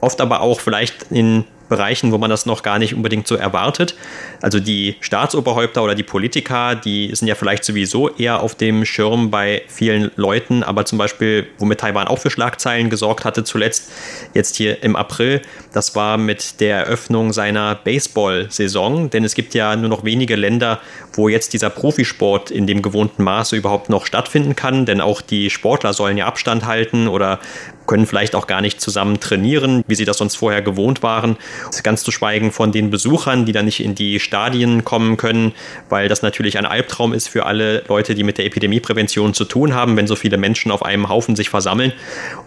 oft 0.00 0.20
aber 0.20 0.40
auch 0.40 0.60
vielleicht 0.60 1.10
in 1.10 1.44
Bereichen, 1.68 2.12
wo 2.12 2.18
man 2.18 2.30
das 2.30 2.46
noch 2.46 2.62
gar 2.62 2.78
nicht 2.78 2.94
unbedingt 2.94 3.26
so 3.26 3.36
erwartet. 3.36 3.94
Also 4.40 4.60
die 4.60 4.96
Staatsoberhäupter 5.00 5.82
oder 5.82 5.94
die 5.94 6.02
Politiker, 6.02 6.74
die 6.74 7.14
sind 7.14 7.28
ja 7.28 7.34
vielleicht 7.34 7.64
sowieso 7.64 8.10
eher 8.10 8.40
auf 8.40 8.54
dem 8.54 8.84
Schirm 8.84 9.30
bei 9.30 9.62
vielen 9.68 10.10
Leuten, 10.16 10.62
aber 10.62 10.84
zum 10.84 10.98
Beispiel, 10.98 11.46
womit 11.58 11.80
Taiwan 11.80 12.06
auch 12.06 12.18
für 12.18 12.30
Schlagzeilen 12.30 12.90
gesorgt 12.90 13.24
hatte 13.24 13.44
zuletzt, 13.44 13.90
jetzt 14.34 14.56
hier 14.56 14.82
im 14.82 14.96
April, 14.96 15.42
das 15.72 15.96
war 15.96 16.18
mit 16.18 16.60
der 16.60 16.78
Eröffnung 16.78 17.32
seiner 17.32 17.74
Baseball-Saison, 17.74 19.10
denn 19.10 19.24
es 19.24 19.34
gibt 19.34 19.54
ja 19.54 19.76
nur 19.76 19.88
noch 19.88 20.04
wenige 20.04 20.36
Länder, 20.36 20.80
wo 21.12 21.28
jetzt 21.28 21.52
dieser 21.52 21.70
Profisport 21.70 22.50
in 22.50 22.66
dem 22.66 22.82
gewohnten 22.82 23.22
Maße 23.22 23.56
überhaupt 23.56 23.88
noch 23.88 24.06
stattfinden 24.06 24.56
kann, 24.56 24.86
denn 24.86 25.00
auch 25.00 25.20
die 25.20 25.50
Sportler 25.50 25.92
sollen 25.92 26.16
ja 26.16 26.26
Abstand 26.26 26.66
halten 26.66 27.08
oder 27.08 27.40
können 27.86 28.06
vielleicht 28.06 28.34
auch 28.34 28.46
gar 28.46 28.60
nicht 28.60 28.80
zusammen 28.80 29.20
trainieren, 29.20 29.84
wie 29.86 29.94
sie 29.94 30.04
das 30.04 30.18
sonst 30.18 30.36
vorher 30.36 30.62
gewohnt 30.62 31.02
waren. 31.02 31.36
Ganz 31.82 32.02
zu 32.02 32.10
schweigen 32.10 32.52
von 32.52 32.72
den 32.72 32.90
Besuchern, 32.90 33.44
die 33.44 33.52
dann 33.52 33.66
nicht 33.66 33.80
in 33.80 33.94
die 33.94 34.20
Stadien 34.20 34.84
kommen 34.84 35.16
können, 35.16 35.52
weil 35.88 36.08
das 36.08 36.22
natürlich 36.22 36.58
ein 36.58 36.66
Albtraum 36.66 37.12
ist 37.12 37.28
für 37.28 37.46
alle 37.46 37.84
Leute, 37.88 38.14
die 38.14 38.22
mit 38.22 38.38
der 38.38 38.46
Epidemieprävention 38.46 39.34
zu 39.34 39.44
tun 39.44 39.74
haben, 39.74 39.96
wenn 39.96 40.06
so 40.06 40.16
viele 40.16 40.36
Menschen 40.38 40.72
auf 40.72 40.84
einem 40.84 41.08
Haufen 41.08 41.36
sich 41.36 41.50
versammeln. 41.50 41.92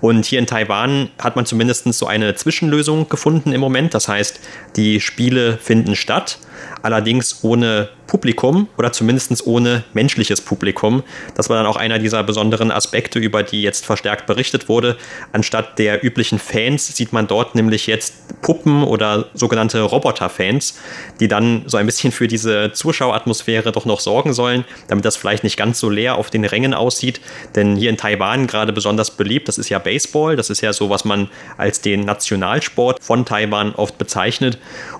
Und 0.02 0.26
hier 0.26 0.40
in 0.40 0.48
Taiwan 0.48 1.10
hat 1.20 1.36
man 1.36 1.46
zumindest 1.46 1.94
so 1.94 2.08
eine 2.08 2.36
Zwischenlösung 2.36 3.10
gefunden 3.10 3.52
im 3.52 3.62
Moment. 3.62 3.94
Das 3.94 4.08
heißt, 4.08 4.40
die 4.76 5.00
Spiele 5.00 5.58
finden 5.58 5.96
statt 5.96 6.40
allerdings 6.82 7.44
ohne 7.44 7.90
Publikum 8.08 8.68
oder 8.78 8.92
zumindest 8.92 9.46
ohne 9.46 9.84
menschliches 9.94 10.42
Publikum. 10.42 11.04
Das 11.36 11.50
war 11.50 11.58
dann 11.58 11.66
auch 11.66 11.76
einer 11.76 12.00
dieser 12.00 12.24
besonderen 12.24 12.72
Aspekte, 12.72 13.20
über 13.20 13.44
die 13.44 13.62
jetzt 13.62 13.86
verstärkt 13.86 14.26
berichtet 14.26 14.70
wurde. 14.70 14.98
Anstatt 15.34 15.78
der 15.78 16.04
üblichen 16.04 16.40
Fans 16.40 16.88
sieht 16.88 17.14
man 17.14 17.28
dort 17.28 17.56
nämlich 17.56 17.86
jetzt 17.88 18.42
Puppen 18.42 18.84
oder 18.84 19.26
sogenannte 19.34 19.82
Roboter-Fans, 19.82 20.80
die 21.20 21.28
dann 21.28 21.64
so 21.66 21.78
ein 21.78 21.86
bisschen 21.86 22.12
für 22.12 22.28
diese 22.28 22.72
Zuschaueratmosphäre 22.74 23.72
doch 23.72 23.86
noch 23.86 24.00
sorgen 24.00 24.34
sollen, 24.34 24.64
damit 24.88 25.06
das 25.06 25.18
vielleicht 25.18 25.44
nicht 25.44 25.58
ganz 25.58 25.80
so 25.80 25.90
leer 25.90 26.16
auf 26.16 26.30
den 26.30 26.46
Rängen 26.46 26.74
aussieht. 26.74 27.20
Denn 27.56 27.76
hier 27.76 27.90
in 27.90 27.98
Taiwan 27.98 28.48
gerade 28.48 28.72
besonders 28.72 29.12
beliebt, 29.12 29.48
das 29.48 29.58
ist 29.58 29.70
ja 29.70 29.80
Baseball, 29.80 30.36
das 30.36 30.50
ist 30.50 30.62
ja 30.62 30.72
so, 30.72 30.90
was 30.90 31.04
man 31.04 31.30
als 31.58 31.82
den 31.82 32.02
Nationalsport 32.02 33.04
von 33.04 33.26
Taiwan 33.26 33.76
oft 33.76 33.98
bezeichnet. 33.98 34.58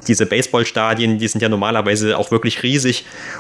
Diese 0.08 0.26
Baseballstadien, 0.26 1.20
die 1.20 1.28
sind 1.28 1.42
ja 1.42 1.50
normalerweise 1.50 2.18
auch 2.18 2.32
wirklich 2.32 2.64
riesig 2.64 2.97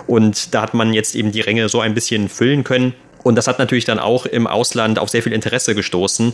und 0.08 0.54
da 0.54 0.62
hat 0.62 0.74
man 0.74 0.94
jetzt 0.94 1.16
eben 1.16 1.32
die 1.32 1.42
Ränge 1.42 1.70
so 1.70 1.80
ein 1.80 1.94
bisschen 1.94 2.30
füllen 2.30 2.64
können. 2.64 2.94
Und 3.24 3.36
das 3.36 3.48
hat 3.48 3.60
natürlich 3.60 3.84
dann 3.84 4.00
auch 4.00 4.26
im 4.26 4.48
Ausland 4.48 5.00
auf 5.00 5.10
sehr 5.10 5.22
viel 5.22 5.34
Interesse 5.34 5.76
gestoßen. 5.76 6.34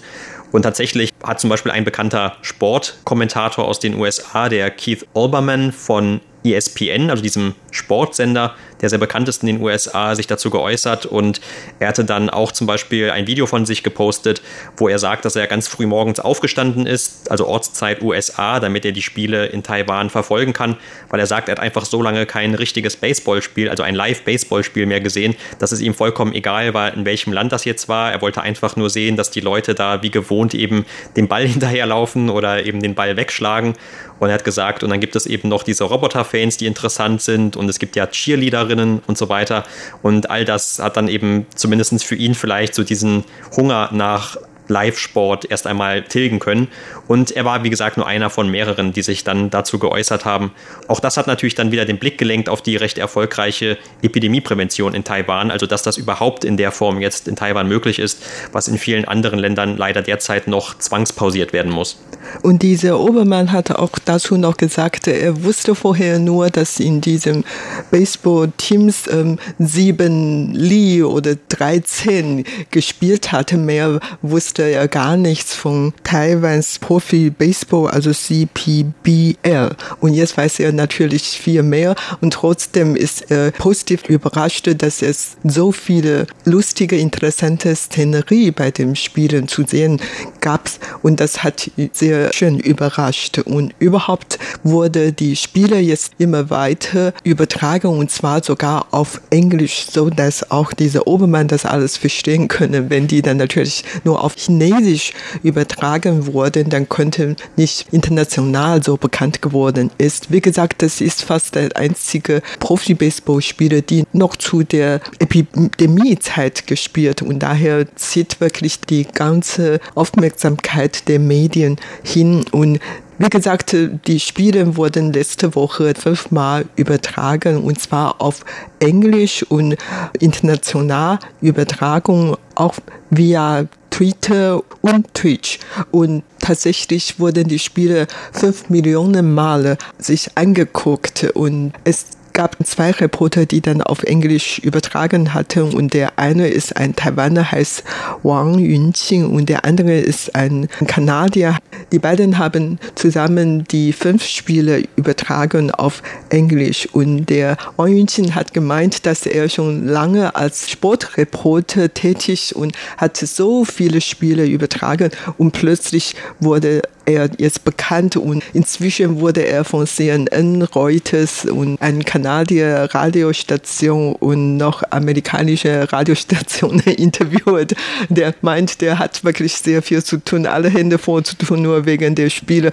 Und 0.52 0.62
tatsächlich 0.62 1.10
hat 1.24 1.40
zum 1.40 1.50
Beispiel 1.50 1.72
ein 1.72 1.86
bekannter 1.86 2.38
Sportkommentator 2.42 3.66
aus 3.66 3.80
den 3.80 3.96
USA, 3.96 4.48
der 4.48 4.70
Keith 4.70 5.08
Olbermann 5.14 5.72
von 5.72 6.22
ESPN, 6.44 7.10
also 7.10 7.24
diesem 7.24 7.56
Sportsender, 7.72 8.56
der 8.84 8.90
sehr 8.90 9.00
bekannt 9.00 9.28
ist 9.30 9.42
in 9.42 9.48
den 9.48 9.62
USA, 9.62 10.14
sich 10.14 10.28
dazu 10.28 10.50
geäußert 10.50 11.06
und 11.06 11.42
er 11.80 11.88
hatte 11.88 12.06
dann 12.06 12.30
auch 12.30 12.52
zum 12.52 12.68
Beispiel 12.68 13.10
ein 13.10 13.26
Video 13.26 13.48
von 13.48 13.66
sich 13.66 13.82
gepostet, 13.82 14.42
wo 14.78 14.90
er 14.90 15.00
sagt, 15.00 15.26
dass 15.26 15.36
er 15.36 15.48
ganz 15.48 15.68
früh 15.68 15.88
morgens 15.88 16.20
aufgestanden 16.20 16.86
ist, 16.86 17.32
also 17.32 17.48
Ortszeit 17.48 18.02
USA, 18.02 18.60
damit 18.60 18.84
er 18.86 18.92
die 18.92 19.02
Spiele 19.02 19.46
in 19.46 19.64
Taiwan 19.64 20.10
verfolgen 20.10 20.52
kann, 20.52 20.76
weil 21.10 21.20
er 21.22 21.28
sagt, 21.28 21.48
er 21.48 21.54
hat 21.54 21.60
einfach 21.62 21.86
so 21.86 22.02
lange 22.02 22.26
kein 22.26 22.56
richtiges 22.56 22.98
Baseballspiel, 22.98 23.70
also 23.70 23.84
ein 23.84 23.96
Live-Baseballspiel 23.96 24.86
mehr 24.86 25.00
gesehen, 25.00 25.36
dass 25.60 25.72
es 25.72 25.80
ihm 25.80 25.94
vollkommen 25.94 26.34
egal 26.34 26.74
war, 26.74 26.94
in 26.94 27.06
welchem 27.06 27.32
Land 27.32 27.54
das 27.54 27.64
jetzt 27.64 27.88
war. 27.88 28.12
Er 28.12 28.22
wollte 28.22 28.42
einfach 28.42 28.76
nur 28.76 28.90
sehen, 28.90 29.16
dass 29.16 29.32
die 29.32 29.40
Leute 29.40 29.76
da 29.76 30.04
wie 30.04 30.12
gewohnt 30.12 30.54
eben 30.54 30.86
den 31.16 31.30
Ball 31.30 31.48
hinterherlaufen 31.48 32.30
oder 32.30 32.66
eben 32.66 32.82
den 32.82 32.96
Ball 32.96 33.16
wegschlagen. 33.16 33.76
Und 34.20 34.30
er 34.30 34.36
hat 34.36 34.44
gesagt, 34.44 34.84
und 34.84 34.90
dann 34.90 35.00
gibt 35.00 35.16
es 35.16 35.26
eben 35.26 35.50
noch 35.50 35.64
diese 35.64 35.86
Roboter-Fans, 35.86 36.58
die 36.58 36.66
interessant 36.66 37.22
sind 37.22 37.56
und 37.56 37.70
es 37.70 37.80
gibt 37.80 37.96
ja 37.96 38.08
Cheerleaderinnen 38.08 38.73
und 38.80 39.18
so 39.18 39.30
weiter. 39.30 39.64
Und 40.02 40.30
all 40.30 40.46
das 40.46 40.80
hat 40.80 40.98
dann 40.98 41.08
eben 41.08 41.46
zumindest 41.56 42.04
für 42.04 42.16
ihn 42.16 42.36
vielleicht 42.36 42.76
so 42.76 42.84
diesen 42.84 43.24
Hunger 43.56 43.90
nach 43.92 44.38
Live-Sport 44.68 45.50
erst 45.50 45.68
einmal 45.68 46.04
tilgen 46.04 46.40
können. 46.40 46.68
Und 47.08 47.32
er 47.32 47.46
war, 47.46 47.64
wie 47.64 47.70
gesagt, 47.70 47.98
nur 47.98 48.08
einer 48.08 48.30
von 48.30 48.50
mehreren, 48.50 48.94
die 48.94 49.02
sich 49.02 49.24
dann 49.24 49.50
dazu 49.50 49.80
geäußert 49.80 50.26
haben. 50.26 50.52
Auch 50.88 51.00
das 51.00 51.18
hat 51.18 51.28
natürlich 51.28 51.56
dann 51.56 51.72
wieder 51.72 51.86
den 51.86 51.98
Blick 51.98 52.18
gelenkt 52.18 52.50
auf 52.50 52.62
die 52.62 52.76
recht 52.76 52.98
erfolgreiche 52.98 53.78
Epidemieprävention 54.02 54.94
in 54.94 55.04
Taiwan, 55.04 55.52
also 55.52 55.66
dass 55.66 55.84
das 55.84 55.98
überhaupt 55.98 56.46
in 56.46 56.58
der 56.58 56.72
Form 56.72 57.02
jetzt 57.02 57.28
in 57.28 57.36
Taiwan 57.36 57.68
möglich 57.68 58.00
ist, 58.00 58.24
was 58.52 58.68
in 58.68 58.78
vielen 58.78 59.06
anderen 59.06 59.40
Ländern 59.40 59.78
leider 59.78 60.02
derzeit 60.02 60.48
noch 60.48 60.78
zwangspausiert 60.78 61.54
werden 61.54 61.72
muss. 61.72 61.98
Und 62.42 62.62
dieser 62.62 63.00
Obermann 63.00 63.52
hat 63.52 63.72
auch 63.72 63.92
dazu 64.04 64.38
noch 64.38 64.58
gesagt, 64.58 65.08
er 65.08 65.44
wusste 65.44 65.76
vorher 65.76 66.20
nur, 66.20 66.50
dass 66.50 66.80
in 66.80 67.02
diesem 67.02 67.44
Baseball-Teams 67.92 69.08
ähm, 69.08 69.40
sieben 69.60 70.54
Li 70.54 71.04
oder 71.04 71.36
13 71.50 72.46
gespielt 72.72 73.32
hatte. 73.32 73.58
Mehr 73.58 74.00
wusste 74.22 74.53
er 74.60 74.88
gar 74.88 75.18
nichts 75.18 75.56
von 75.56 75.94
Taiwans 76.04 76.80
Profi-Baseball, 76.80 77.90
also 77.90 78.12
CPBL. 78.12 79.76
Und 80.00 80.14
jetzt 80.14 80.38
weiß 80.38 80.60
er 80.60 80.72
natürlich 80.72 81.24
viel 81.24 81.64
mehr 81.64 81.96
und 82.22 82.34
trotzdem 82.34 82.96
ist 82.96 83.32
er 83.32 83.52
positiv 83.52 84.04
überrascht, 84.10 84.70
dass 84.78 85.02
es 85.02 85.38
so 85.44 85.72
viele 85.72 86.28
lustige, 86.46 86.98
interessante 86.98 87.76
Szenerie 87.76 88.52
bei 88.52 88.72
den 88.72 88.96
Spielen 88.96 89.48
zu 89.48 89.64
sehen 89.66 90.00
gab. 90.42 90.70
Und 91.02 91.20
das 91.20 91.44
hat 91.44 91.70
sehr 91.92 92.32
schön 92.34 92.60
überrascht. 92.60 93.40
Und 93.40 93.74
überhaupt 93.80 94.40
wurde 94.64 95.12
die 95.12 95.36
Spiele 95.36 95.80
jetzt 95.80 96.14
immer 96.18 96.50
weiter 96.50 97.14
übertragen 97.24 97.88
und 97.88 98.12
zwar 98.12 98.44
sogar 98.44 98.88
auf 98.92 99.22
Englisch, 99.30 99.88
so 99.92 100.10
dass 100.10 100.52
auch 100.52 100.74
diese 100.74 101.08
Obermann 101.08 101.48
das 101.48 101.66
alles 101.66 101.98
verstehen 101.98 102.48
können. 102.48 102.90
Wenn 102.90 103.08
die 103.08 103.22
dann 103.22 103.38
natürlich 103.38 103.84
nur 104.04 104.24
auf 104.24 104.36
Chinesisch 104.46 105.14
übertragen 105.44 106.28
wurden, 106.28 106.70
dann 106.70 106.90
könnte 106.90 107.36
nicht 107.56 107.88
international 107.92 108.84
so 108.84 108.98
bekannt 108.98 109.42
geworden 109.42 109.92
ist. 109.98 110.32
Wie 110.32 110.42
gesagt, 110.42 110.82
das 110.82 111.02
ist 111.02 111.24
fast 111.24 111.56
der 111.56 111.76
einzige 111.76 112.42
Profi-Baseball-Spieler, 112.60 113.82
die 113.82 114.04
noch 114.14 114.36
zu 114.36 114.64
der 114.64 115.02
Epidemiezeit 115.20 116.68
gespielt 116.68 117.22
und 117.22 117.40
daher 117.40 117.94
zieht 117.96 118.40
wirklich 118.40 118.80
die 118.82 119.06
ganze 119.06 119.80
Aufmerksamkeit 119.96 121.08
der 121.08 121.20
Medien 121.20 121.78
hin 122.04 122.46
und 122.52 122.80
wie 123.20 123.30
gesagt, 123.30 123.76
die 124.08 124.20
Spiele 124.20 124.76
wurden 124.76 125.14
letzte 125.14 125.56
Woche 125.56 125.94
fünfmal 125.96 126.66
übertragen 126.76 127.64
und 127.64 127.80
zwar 127.80 128.20
auf 128.20 128.44
Englisch 128.80 129.44
und 129.44 129.78
international 130.20 131.20
Übertragung 131.40 132.36
auch 132.56 132.76
via 133.12 133.66
Twitter 133.94 134.64
und 134.82 135.14
Twitch. 135.14 135.60
Und 135.92 136.24
tatsächlich 136.40 137.20
wurden 137.20 137.48
die 137.48 137.60
Spiele 137.60 138.08
fünf 138.32 138.70
Millionen 138.70 139.36
Male 139.36 139.78
sich 140.00 140.32
angeguckt 140.36 141.26
und 141.36 141.74
es 141.84 142.08
gab 142.34 142.58
zwei 142.66 142.92
Reporter, 142.92 143.46
die 143.46 143.62
dann 143.62 143.82
auf 143.82 144.04
Englisch 144.04 144.60
übertragen 144.60 145.34
hatten 145.34 145.74
und 145.74 145.94
der 145.94 146.20
eine 146.20 146.48
ist 146.48 146.76
ein 146.76 146.96
Taiwaner, 146.96 147.52
heißt 147.52 147.84
Wang 148.24 148.60
Yunqing 148.60 149.30
und 149.30 149.50
der 149.50 149.66
andere 149.66 150.00
ist 150.00 150.36
ein 150.36 150.68
Kanadier. 150.88 151.58
Die 151.92 152.00
beiden 152.00 152.38
haben 152.38 152.80
zusammen 152.96 153.66
die 153.66 153.94
fünf 153.94 154.26
Spiele 154.26 154.84
übertragen 154.96 155.72
auf 155.72 156.02
Englisch. 156.30 156.88
Und 156.92 157.28
der 157.28 157.58
Wang 157.78 157.96
Yunqing 157.96 158.36
hat 158.36 158.54
gemeint, 158.54 159.06
dass 159.06 159.26
er 159.26 159.50
schon 159.50 159.88
lange 159.88 160.36
als 160.36 160.70
Sportreporter 160.70 161.94
tätig 161.94 162.56
und 162.56 162.76
hat 162.98 163.18
so 163.18 163.66
viele 163.66 164.02
Spiele 164.02 164.46
übertragen. 164.46 165.12
Und 165.38 165.52
plötzlich 165.52 166.16
wurde 166.40 166.82
er 167.06 167.30
jetzt 167.38 167.64
bekannt 167.64 168.16
und 168.16 168.44
inzwischen 168.54 169.20
wurde 169.20 169.42
er 169.42 169.64
von 169.64 169.88
CNN, 169.88 170.62
Reuters 170.62 171.46
und 171.46 171.82
ein 171.82 172.06
Kanadier 172.06 172.90
Radiostation 172.92 174.16
und 174.16 174.58
noch 174.58 174.84
amerikanische 174.90 175.92
Radiostationen 175.92 176.82
interviewt. 176.86 177.76
Der 178.10 178.34
meint, 178.42 178.82
der 178.82 179.00
hat 179.00 179.24
wirklich 179.24 179.54
sehr 179.54 179.82
viel 179.82 180.04
zu 180.04 180.18
tun, 180.18 180.46
alle 180.46 180.70
Hände 180.70 180.98
voll 180.98 181.24
zu 181.24 181.36
tun, 181.38 181.62
nur 181.62 181.86
wegen 181.86 182.16
der 182.16 182.30
Spiele. 182.30 182.72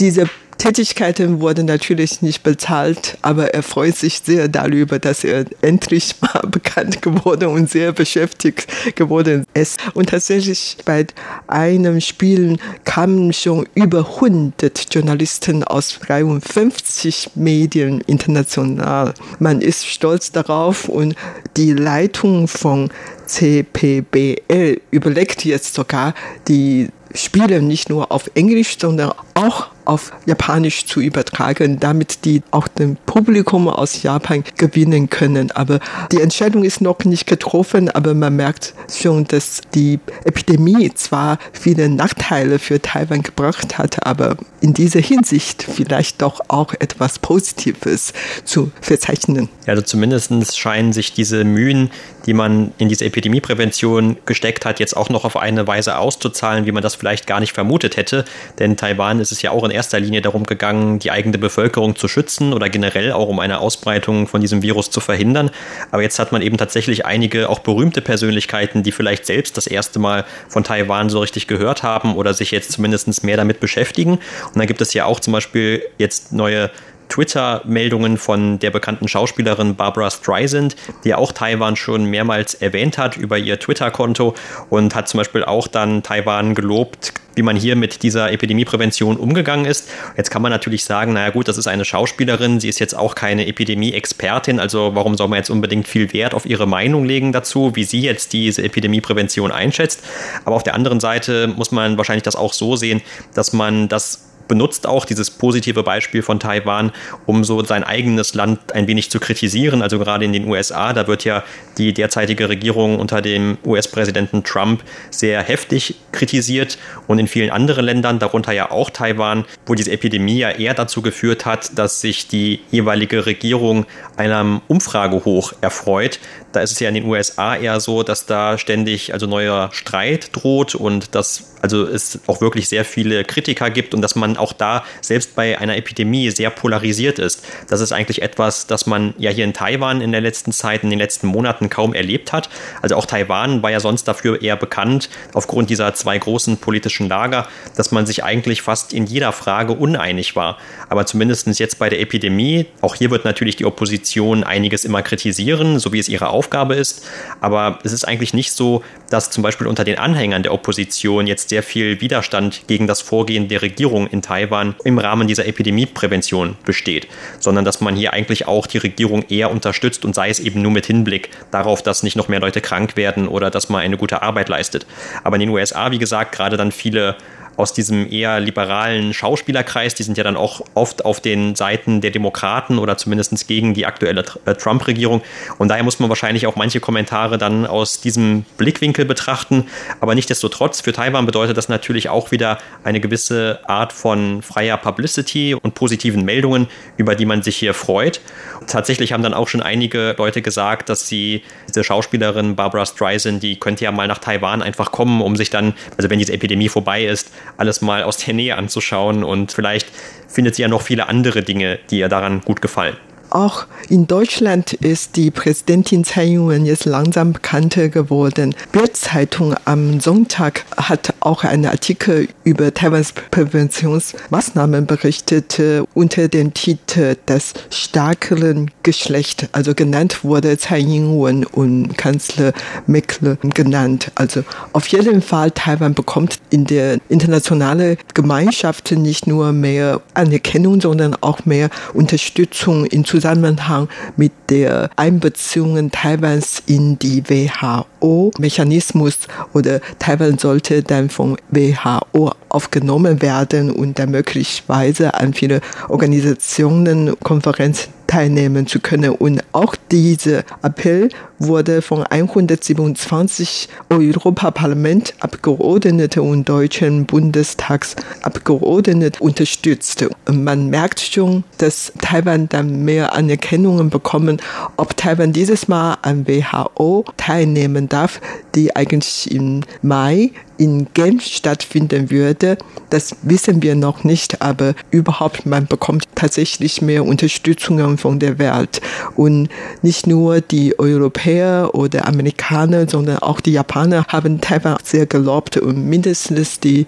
Diese 0.00 0.28
Tätigkeiten 0.58 1.40
wurden 1.40 1.66
natürlich 1.66 2.22
nicht 2.22 2.42
bezahlt, 2.42 3.18
aber 3.22 3.54
er 3.54 3.62
freut 3.62 3.96
sich 3.96 4.20
sehr 4.24 4.48
darüber, 4.48 4.98
dass 4.98 5.24
er 5.24 5.44
endlich 5.62 6.16
mal 6.20 6.46
bekannt 6.48 7.02
geworden 7.02 7.48
und 7.48 7.70
sehr 7.70 7.92
beschäftigt 7.92 8.66
geworden 8.96 9.44
ist. 9.54 9.78
Und 9.94 10.10
tatsächlich 10.10 10.76
bei 10.84 11.06
einem 11.46 12.00
Spiel 12.00 12.56
kamen 12.84 13.32
schon 13.32 13.68
über 13.74 14.06
100 14.16 14.94
Journalisten 14.94 15.64
aus 15.64 15.98
53 16.00 17.30
Medien 17.34 18.00
international. 18.02 19.14
Man 19.38 19.60
ist 19.60 19.86
stolz 19.86 20.32
darauf 20.32 20.88
und 20.88 21.14
die 21.56 21.72
Leitung 21.72 22.48
von 22.48 22.90
CPBL 23.26 24.80
überlegt 24.90 25.44
jetzt 25.44 25.74
sogar 25.74 26.14
die 26.48 26.88
Spiele 27.14 27.62
nicht 27.62 27.90
nur 27.90 28.10
auf 28.10 28.30
Englisch, 28.34 28.76
sondern 28.78 29.12
auch 29.34 29.68
auf 29.84 30.12
Japanisch 30.26 30.86
zu 30.86 31.00
übertragen, 31.00 31.80
damit 31.80 32.24
die 32.24 32.42
auch 32.50 32.68
dem 32.68 32.96
Publikum 33.06 33.68
aus 33.68 34.02
Japan 34.02 34.44
gewinnen 34.56 35.10
können. 35.10 35.50
Aber 35.50 35.80
die 36.12 36.20
Entscheidung 36.20 36.64
ist 36.64 36.80
noch 36.80 36.98
nicht 37.04 37.26
getroffen, 37.26 37.90
aber 37.90 38.14
man 38.14 38.36
merkt 38.36 38.74
schon, 38.90 39.24
dass 39.24 39.60
die 39.74 39.98
Epidemie 40.24 40.92
zwar 40.94 41.38
viele 41.52 41.88
Nachteile 41.88 42.58
für 42.58 42.80
Taiwan 42.80 43.22
gebracht 43.22 43.78
hat, 43.78 44.06
aber 44.06 44.36
in 44.60 44.74
dieser 44.74 45.00
Hinsicht 45.00 45.62
vielleicht 45.62 46.22
doch 46.22 46.40
auch 46.48 46.72
etwas 46.74 47.18
Positives 47.18 48.12
zu 48.44 48.70
verzeichnen. 48.80 49.48
Also 49.66 49.82
zumindest 49.82 50.56
scheinen 50.56 50.92
sich 50.92 51.12
diese 51.12 51.44
Mühen, 51.44 51.90
die 52.26 52.32
man 52.32 52.72
in 52.78 52.88
diese 52.88 53.04
Epidemieprävention 53.04 54.16
gesteckt 54.24 54.64
hat, 54.64 54.80
jetzt 54.80 54.96
auch 54.96 55.10
noch 55.10 55.24
auf 55.24 55.36
eine 55.36 55.66
Weise 55.66 55.98
auszuzahlen, 55.98 56.66
wie 56.66 56.72
man 56.72 56.82
das 56.82 56.94
vielleicht 56.94 57.26
gar 57.26 57.40
nicht 57.40 57.52
vermutet 57.52 57.96
hätte. 57.96 58.24
Denn 58.58 58.76
Taiwan 58.76 59.20
ist 59.20 59.32
es 59.32 59.42
ja 59.42 59.50
auch 59.50 59.64
in 59.64 59.70
erster 59.74 60.00
Linie 60.00 60.22
darum 60.22 60.44
gegangen, 60.44 60.98
die 60.98 61.10
eigene 61.10 61.36
Bevölkerung 61.36 61.96
zu 61.96 62.08
schützen 62.08 62.52
oder 62.52 62.68
generell 62.70 63.12
auch 63.12 63.28
um 63.28 63.40
eine 63.40 63.58
Ausbreitung 63.58 64.26
von 64.26 64.40
diesem 64.40 64.62
Virus 64.62 64.90
zu 64.90 65.00
verhindern. 65.00 65.50
Aber 65.90 66.02
jetzt 66.02 66.18
hat 66.18 66.32
man 66.32 66.40
eben 66.40 66.56
tatsächlich 66.56 67.04
einige 67.04 67.50
auch 67.50 67.58
berühmte 67.58 68.00
Persönlichkeiten, 68.00 68.82
die 68.82 68.92
vielleicht 68.92 69.26
selbst 69.26 69.56
das 69.56 69.66
erste 69.66 69.98
Mal 69.98 70.24
von 70.48 70.64
Taiwan 70.64 71.10
so 71.10 71.20
richtig 71.20 71.46
gehört 71.46 71.82
haben 71.82 72.14
oder 72.16 72.32
sich 72.32 72.50
jetzt 72.50 72.72
zumindest 72.72 73.24
mehr 73.24 73.36
damit 73.36 73.60
beschäftigen. 73.60 74.12
Und 74.12 74.56
dann 74.56 74.66
gibt 74.66 74.80
es 74.80 74.94
ja 74.94 75.04
auch 75.04 75.20
zum 75.20 75.32
Beispiel 75.32 75.82
jetzt 75.98 76.32
neue 76.32 76.70
Twitter-Meldungen 77.08 78.18
von 78.18 78.58
der 78.58 78.70
bekannten 78.70 79.08
Schauspielerin 79.08 79.76
Barbara 79.76 80.10
Streisand, 80.10 80.76
die 81.04 81.14
auch 81.14 81.32
Taiwan 81.32 81.76
schon 81.76 82.06
mehrmals 82.06 82.54
erwähnt 82.54 82.98
hat 82.98 83.16
über 83.16 83.38
ihr 83.38 83.58
Twitter-Konto 83.58 84.34
und 84.70 84.94
hat 84.94 85.08
zum 85.08 85.18
Beispiel 85.18 85.44
auch 85.44 85.68
dann 85.68 86.02
Taiwan 86.02 86.54
gelobt, 86.54 87.12
wie 87.34 87.42
man 87.42 87.56
hier 87.56 87.76
mit 87.76 88.02
dieser 88.02 88.32
Epidemieprävention 88.32 89.16
umgegangen 89.16 89.66
ist. 89.66 89.88
Jetzt 90.16 90.30
kann 90.30 90.42
man 90.42 90.50
natürlich 90.50 90.84
sagen, 90.84 91.12
naja 91.12 91.30
gut, 91.30 91.48
das 91.48 91.58
ist 91.58 91.66
eine 91.66 91.84
Schauspielerin, 91.84 92.60
sie 92.60 92.68
ist 92.68 92.78
jetzt 92.78 92.96
auch 92.96 93.14
keine 93.14 93.46
Epidemie-Expertin, 93.46 94.60
also 94.60 94.94
warum 94.94 95.16
soll 95.16 95.28
man 95.28 95.38
jetzt 95.38 95.50
unbedingt 95.50 95.88
viel 95.88 96.12
Wert 96.12 96.34
auf 96.34 96.46
ihre 96.46 96.66
Meinung 96.66 97.04
legen 97.04 97.32
dazu, 97.32 97.74
wie 97.74 97.84
sie 97.84 98.00
jetzt 98.00 98.32
diese 98.32 98.62
Epidemieprävention 98.62 99.52
einschätzt. 99.52 100.02
Aber 100.44 100.56
auf 100.56 100.62
der 100.62 100.74
anderen 100.74 101.00
Seite 101.00 101.48
muss 101.48 101.72
man 101.72 101.96
wahrscheinlich 101.96 102.22
das 102.22 102.36
auch 102.36 102.52
so 102.52 102.76
sehen, 102.76 103.02
dass 103.34 103.52
man 103.52 103.88
das 103.88 104.33
benutzt 104.48 104.86
auch 104.86 105.04
dieses 105.04 105.30
positive 105.30 105.82
Beispiel 105.82 106.22
von 106.22 106.40
Taiwan, 106.40 106.92
um 107.26 107.44
so 107.44 107.62
sein 107.64 107.84
eigenes 107.84 108.34
Land 108.34 108.72
ein 108.72 108.86
wenig 108.86 109.10
zu 109.10 109.20
kritisieren. 109.20 109.82
Also 109.82 109.98
gerade 109.98 110.24
in 110.24 110.32
den 110.32 110.46
USA, 110.48 110.92
da 110.92 111.06
wird 111.06 111.24
ja 111.24 111.42
die 111.78 111.92
derzeitige 111.92 112.48
Regierung 112.48 112.98
unter 112.98 113.22
dem 113.22 113.58
US-Präsidenten 113.64 114.44
Trump 114.44 114.82
sehr 115.10 115.42
heftig 115.42 115.96
kritisiert 116.12 116.78
und 117.06 117.18
in 117.18 117.26
vielen 117.26 117.50
anderen 117.50 117.84
Ländern, 117.84 118.18
darunter 118.18 118.52
ja 118.52 118.70
auch 118.70 118.90
Taiwan, 118.90 119.44
wo 119.66 119.74
diese 119.74 119.90
Epidemie 119.90 120.38
ja 120.38 120.50
eher 120.50 120.74
dazu 120.74 121.02
geführt 121.02 121.46
hat, 121.46 121.78
dass 121.78 122.00
sich 122.00 122.28
die 122.28 122.60
jeweilige 122.70 123.26
Regierung 123.26 123.86
einem 124.16 124.60
Umfragehoch 124.68 125.54
erfreut. 125.60 126.18
Da 126.54 126.60
ist 126.60 126.70
es 126.70 126.78
ja 126.78 126.88
in 126.88 126.94
den 126.94 127.04
USA 127.04 127.56
eher 127.56 127.80
so, 127.80 128.04
dass 128.04 128.26
da 128.26 128.58
ständig 128.58 129.12
also 129.12 129.26
neuer 129.26 129.70
Streit 129.72 130.30
droht 130.32 130.74
und 130.76 131.14
dass 131.14 131.54
also 131.64 131.86
es 131.86 132.20
auch 132.26 132.42
wirklich 132.42 132.68
sehr 132.68 132.84
viele 132.84 133.24
Kritiker 133.24 133.70
gibt 133.70 133.94
und 133.94 134.02
dass 134.02 134.16
man 134.16 134.36
auch 134.36 134.52
da 134.52 134.84
selbst 135.00 135.34
bei 135.34 135.58
einer 135.58 135.78
Epidemie 135.78 136.28
sehr 136.30 136.50
polarisiert 136.50 137.18
ist. 137.18 137.42
Das 137.70 137.80
ist 137.80 137.90
eigentlich 137.90 138.20
etwas, 138.20 138.66
das 138.66 138.84
man 138.84 139.14
ja 139.16 139.30
hier 139.30 139.44
in 139.44 139.54
Taiwan 139.54 140.02
in 140.02 140.12
der 140.12 140.20
letzten 140.20 140.52
Zeit, 140.52 140.84
in 140.84 140.90
den 140.90 140.98
letzten 140.98 141.26
Monaten 141.26 141.70
kaum 141.70 141.94
erlebt 141.94 142.34
hat. 142.34 142.50
Also 142.82 142.96
auch 142.96 143.06
Taiwan 143.06 143.62
war 143.62 143.70
ja 143.70 143.80
sonst 143.80 144.04
dafür 144.04 144.42
eher 144.42 144.56
bekannt, 144.56 145.08
aufgrund 145.32 145.70
dieser 145.70 145.94
zwei 145.94 146.18
großen 146.18 146.58
politischen 146.58 147.08
Lager, 147.08 147.48
dass 147.76 147.92
man 147.92 148.04
sich 148.04 148.22
eigentlich 148.22 148.60
fast 148.60 148.92
in 148.92 149.06
jeder 149.06 149.32
Frage 149.32 149.72
uneinig 149.72 150.36
war. 150.36 150.58
Aber 150.90 151.06
zumindest 151.06 151.48
jetzt 151.58 151.78
bei 151.78 151.88
der 151.88 151.98
Epidemie, 151.98 152.66
auch 152.82 152.94
hier 152.94 153.10
wird 153.10 153.24
natürlich 153.24 153.56
die 153.56 153.64
Opposition 153.64 154.44
einiges 154.44 154.84
immer 154.84 155.00
kritisieren, 155.00 155.78
so 155.78 155.94
wie 155.94 155.98
es 155.98 156.10
ihre 156.10 156.28
Aufgabe 156.28 156.43
ist. 156.74 157.06
Aber 157.40 157.78
es 157.84 157.92
ist 157.92 158.04
eigentlich 158.04 158.34
nicht 158.34 158.52
so, 158.52 158.82
dass 159.10 159.30
zum 159.30 159.42
Beispiel 159.42 159.66
unter 159.66 159.84
den 159.84 159.98
Anhängern 159.98 160.42
der 160.42 160.52
Opposition 160.52 161.26
jetzt 161.26 161.48
sehr 161.48 161.62
viel 161.62 162.00
Widerstand 162.00 162.66
gegen 162.66 162.86
das 162.86 163.00
Vorgehen 163.00 163.48
der 163.48 163.62
Regierung 163.62 164.06
in 164.06 164.22
Taiwan 164.22 164.74
im 164.84 164.98
Rahmen 164.98 165.28
dieser 165.28 165.46
Epidemieprävention 165.46 166.56
besteht, 166.64 167.08
sondern 167.40 167.64
dass 167.64 167.80
man 167.80 167.96
hier 167.96 168.12
eigentlich 168.12 168.46
auch 168.46 168.66
die 168.66 168.78
Regierung 168.78 169.24
eher 169.28 169.50
unterstützt 169.50 170.04
und 170.04 170.14
sei 170.14 170.30
es 170.30 170.40
eben 170.40 170.62
nur 170.62 170.72
mit 170.72 170.86
Hinblick 170.86 171.30
darauf, 171.50 171.82
dass 171.82 172.02
nicht 172.02 172.16
noch 172.16 172.28
mehr 172.28 172.40
Leute 172.40 172.60
krank 172.60 172.96
werden 172.96 173.28
oder 173.28 173.50
dass 173.50 173.68
man 173.68 173.82
eine 173.82 173.96
gute 173.96 174.22
Arbeit 174.22 174.48
leistet. 174.48 174.86
Aber 175.22 175.36
in 175.36 175.40
den 175.40 175.50
USA, 175.50 175.90
wie 175.90 175.98
gesagt, 175.98 176.32
gerade 176.32 176.56
dann 176.56 176.72
viele 176.72 177.16
aus 177.56 177.72
diesem 177.72 178.10
eher 178.10 178.40
liberalen 178.40 179.14
Schauspielerkreis, 179.14 179.94
die 179.94 180.02
sind 180.02 180.18
ja 180.18 180.24
dann 180.24 180.36
auch 180.36 180.60
oft 180.74 181.04
auf 181.04 181.20
den 181.20 181.54
Seiten 181.54 182.00
der 182.00 182.10
Demokraten 182.10 182.78
oder 182.78 182.96
zumindest 182.96 183.46
gegen 183.48 183.74
die 183.74 183.86
aktuelle 183.86 184.24
äh, 184.44 184.54
Trump-Regierung. 184.54 185.22
Und 185.58 185.68
daher 185.68 185.82
muss 185.82 185.98
man 185.98 186.08
wahrscheinlich 186.08 186.46
auch 186.46 186.56
manche 186.56 186.80
Kommentare 186.80 187.38
dann 187.38 187.66
aus 187.66 188.00
diesem 188.00 188.44
Blickwinkel 188.56 189.04
betrachten. 189.04 189.66
Aber 190.00 190.14
nichtdestotrotz, 190.14 190.80
für 190.80 190.92
Taiwan 190.92 191.26
bedeutet 191.26 191.56
das 191.56 191.68
natürlich 191.68 192.08
auch 192.08 192.30
wieder 192.30 192.58
eine 192.82 193.00
gewisse 193.00 193.60
Art 193.66 193.92
von 193.92 194.42
freier 194.42 194.76
Publicity 194.76 195.54
und 195.54 195.74
positiven 195.74 196.24
Meldungen, 196.24 196.68
über 196.96 197.14
die 197.14 197.26
man 197.26 197.42
sich 197.42 197.56
hier 197.56 197.74
freut. 197.74 198.20
Tatsächlich 198.66 199.12
haben 199.12 199.22
dann 199.22 199.34
auch 199.34 199.48
schon 199.48 199.62
einige 199.62 200.14
Leute 200.18 200.42
gesagt, 200.42 200.88
dass 200.88 201.08
sie, 201.08 201.42
diese 201.68 201.84
Schauspielerin 201.84 202.56
Barbara 202.56 202.86
Streisand, 202.86 203.42
die 203.42 203.58
könnte 203.58 203.84
ja 203.84 203.92
mal 203.92 204.08
nach 204.08 204.18
Taiwan 204.18 204.62
einfach 204.62 204.92
kommen, 204.92 205.20
um 205.20 205.36
sich 205.36 205.50
dann, 205.50 205.74
also 205.96 206.10
wenn 206.10 206.18
diese 206.18 206.32
Epidemie 206.32 206.68
vorbei 206.68 207.04
ist, 207.04 207.30
alles 207.56 207.80
mal 207.80 208.02
aus 208.02 208.18
der 208.18 208.34
Nähe 208.34 208.56
anzuschauen 208.56 209.24
und 209.24 209.52
vielleicht 209.52 209.88
findet 210.28 210.54
sie 210.56 210.62
ja 210.62 210.68
noch 210.68 210.82
viele 210.82 211.08
andere 211.08 211.42
Dinge, 211.42 211.78
die 211.90 211.98
ihr 211.98 212.08
daran 212.08 212.40
gut 212.40 212.60
gefallen. 212.60 212.96
Auch 213.34 213.66
in 213.88 214.06
Deutschland 214.06 214.72
ist 214.72 215.16
die 215.16 215.30
Präsidentin 215.30 216.04
Tsai 216.04 216.26
Ing-wen 216.26 216.64
jetzt 216.64 216.84
langsam 216.84 217.32
bekannter 217.32 217.88
geworden. 217.88 218.54
Bildzeitung 218.72 219.54
am 219.64 220.00
Sonntag 220.00 220.64
hat 220.76 221.12
auch 221.20 221.44
einen 221.44 221.66
Artikel 221.66 222.28
über 222.44 222.72
Taiwans 222.72 223.12
Präventionsmaßnahmen 223.12 224.86
berichtet 224.86 225.60
unter 225.94 226.28
dem 226.28 226.54
Titel 226.54 227.16
Das 227.26 227.54
stärkeren 227.70 228.70
Geschlecht. 228.82 229.48
Also 229.52 229.74
genannt 229.74 230.24
wurde 230.24 230.56
Tsai 230.56 230.80
Ing-wen 230.80 231.44
und 231.44 231.98
Kanzler 231.98 232.52
Merkel 232.86 233.36
genannt. 233.54 234.12
Also 234.14 234.44
auf 234.72 234.86
jeden 234.88 235.22
Fall 235.22 235.50
Taiwan 235.50 235.94
bekommt 235.94 236.38
in 236.50 236.66
der 236.66 236.98
internationalen 237.08 237.96
Gemeinschaft 238.14 238.92
nicht 238.92 239.26
nur 239.26 239.52
mehr 239.52 240.00
Anerkennung, 240.14 240.80
sondern 240.80 241.16
auch 241.20 241.44
mehr 241.44 241.68
Unterstützung 241.94 242.86
im 242.86 243.04
Zusammenhang 243.24 243.88
mit 244.18 244.32
der 244.50 244.90
Einbeziehung 244.96 245.90
Taiwans 245.90 246.62
in 246.66 246.98
die 246.98 247.24
WHO-Mechanismus 247.26 249.16
oder 249.54 249.80
Taiwan 249.98 250.36
sollte 250.36 250.82
dann 250.82 251.08
von 251.08 251.38
WHO 251.48 252.32
aufgenommen 252.50 253.22
werden 253.22 253.70
und 253.70 253.98
dann 253.98 254.10
möglicherweise 254.10 255.14
an 255.14 255.32
viele 255.32 255.62
Organisationen, 255.88 257.18
Konferenzen 257.20 257.94
teilnehmen 258.06 258.66
zu 258.66 258.80
können. 258.80 259.10
Und 259.10 259.42
auch 259.52 259.76
dieser 259.90 260.44
Appell 260.62 261.10
wurde 261.38 261.82
von 261.82 262.04
127 262.04 263.68
Europaparlamentabgeordneten 263.90 266.22
und 266.22 266.48
deutschen 266.48 267.04
Bundestagsabgeordneten 267.06 269.20
unterstützt. 269.20 270.06
Und 270.26 270.44
man 270.44 270.70
merkt 270.70 271.00
schon, 271.00 271.42
dass 271.58 271.92
Taiwan 272.00 272.48
dann 272.48 272.84
mehr 272.84 273.12
Anerkennungen 273.14 273.90
bekommen. 273.90 274.40
Ob 274.76 274.96
Taiwan 274.96 275.32
dieses 275.32 275.66
Mal 275.68 275.98
an 276.02 276.26
WHO 276.26 277.04
teilnehmen 277.16 277.88
darf, 277.88 278.20
die 278.54 278.76
eigentlich 278.76 279.30
im 279.30 279.60
Mai 279.82 280.32
in 280.56 280.86
Genf 280.94 281.24
stattfinden 281.24 282.10
würde, 282.10 282.58
das 282.90 283.16
wissen 283.22 283.62
wir 283.62 283.74
noch 283.74 284.04
nicht, 284.04 284.40
aber 284.40 284.74
überhaupt 284.90 285.46
man 285.46 285.66
bekommt 285.66 286.04
tatsächlich 286.14 286.80
mehr 286.80 287.04
Unterstützung 287.04 287.98
von 287.98 288.18
der 288.18 288.38
Welt. 288.38 288.80
Und 289.16 289.48
nicht 289.82 290.06
nur 290.06 290.40
die 290.40 290.78
Europäer 290.78 291.70
oder 291.72 292.06
Amerikaner, 292.06 292.88
sondern 292.88 293.18
auch 293.18 293.40
die 293.40 293.52
Japaner 293.52 294.04
haben 294.08 294.40
Taiwan 294.40 294.76
sehr 294.84 295.06
gelobt 295.06 295.56
und 295.56 295.86
mindestens 295.86 296.60
die 296.60 296.86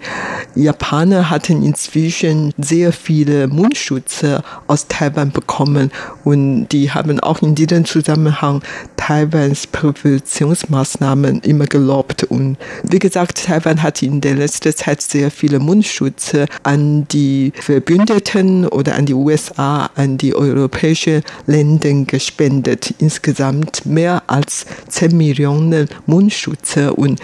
Japaner 0.55 1.29
hatten 1.29 1.63
inzwischen 1.63 2.53
sehr 2.57 2.93
viele 2.93 3.47
Mundschutze 3.47 4.43
aus 4.67 4.87
Taiwan 4.87 5.31
bekommen. 5.31 5.91
Und 6.23 6.69
die 6.69 6.91
haben 6.91 7.19
auch 7.19 7.41
in 7.41 7.55
diesem 7.55 7.85
Zusammenhang 7.85 8.61
Taiwans 8.95 9.67
Präventionsmaßnahmen 9.67 11.41
immer 11.41 11.65
gelobt. 11.65 12.23
Und 12.23 12.57
wie 12.83 12.99
gesagt, 12.99 13.45
Taiwan 13.45 13.56
hat 13.65 14.01
in 14.01 14.21
der 14.21 14.35
letzten 14.35 14.75
Zeit 14.75 15.01
sehr 15.01 15.31
viele 15.31 15.59
Mundschutze 15.59 16.45
an 16.63 17.07
die 17.07 17.51
Verbündeten 17.59 18.67
oder 18.67 18.95
an 18.95 19.05
die 19.05 19.13
USA, 19.13 19.89
an 19.95 20.17
die 20.17 20.35
europäischen 20.35 21.21
Länder 21.45 22.05
gespendet. 22.05 22.93
Insgesamt 22.99 23.85
mehr 23.85 24.23
als 24.27 24.65
10 24.89 25.15
Millionen 25.15 25.87
Mundschutze 26.05 26.93
und 26.93 27.19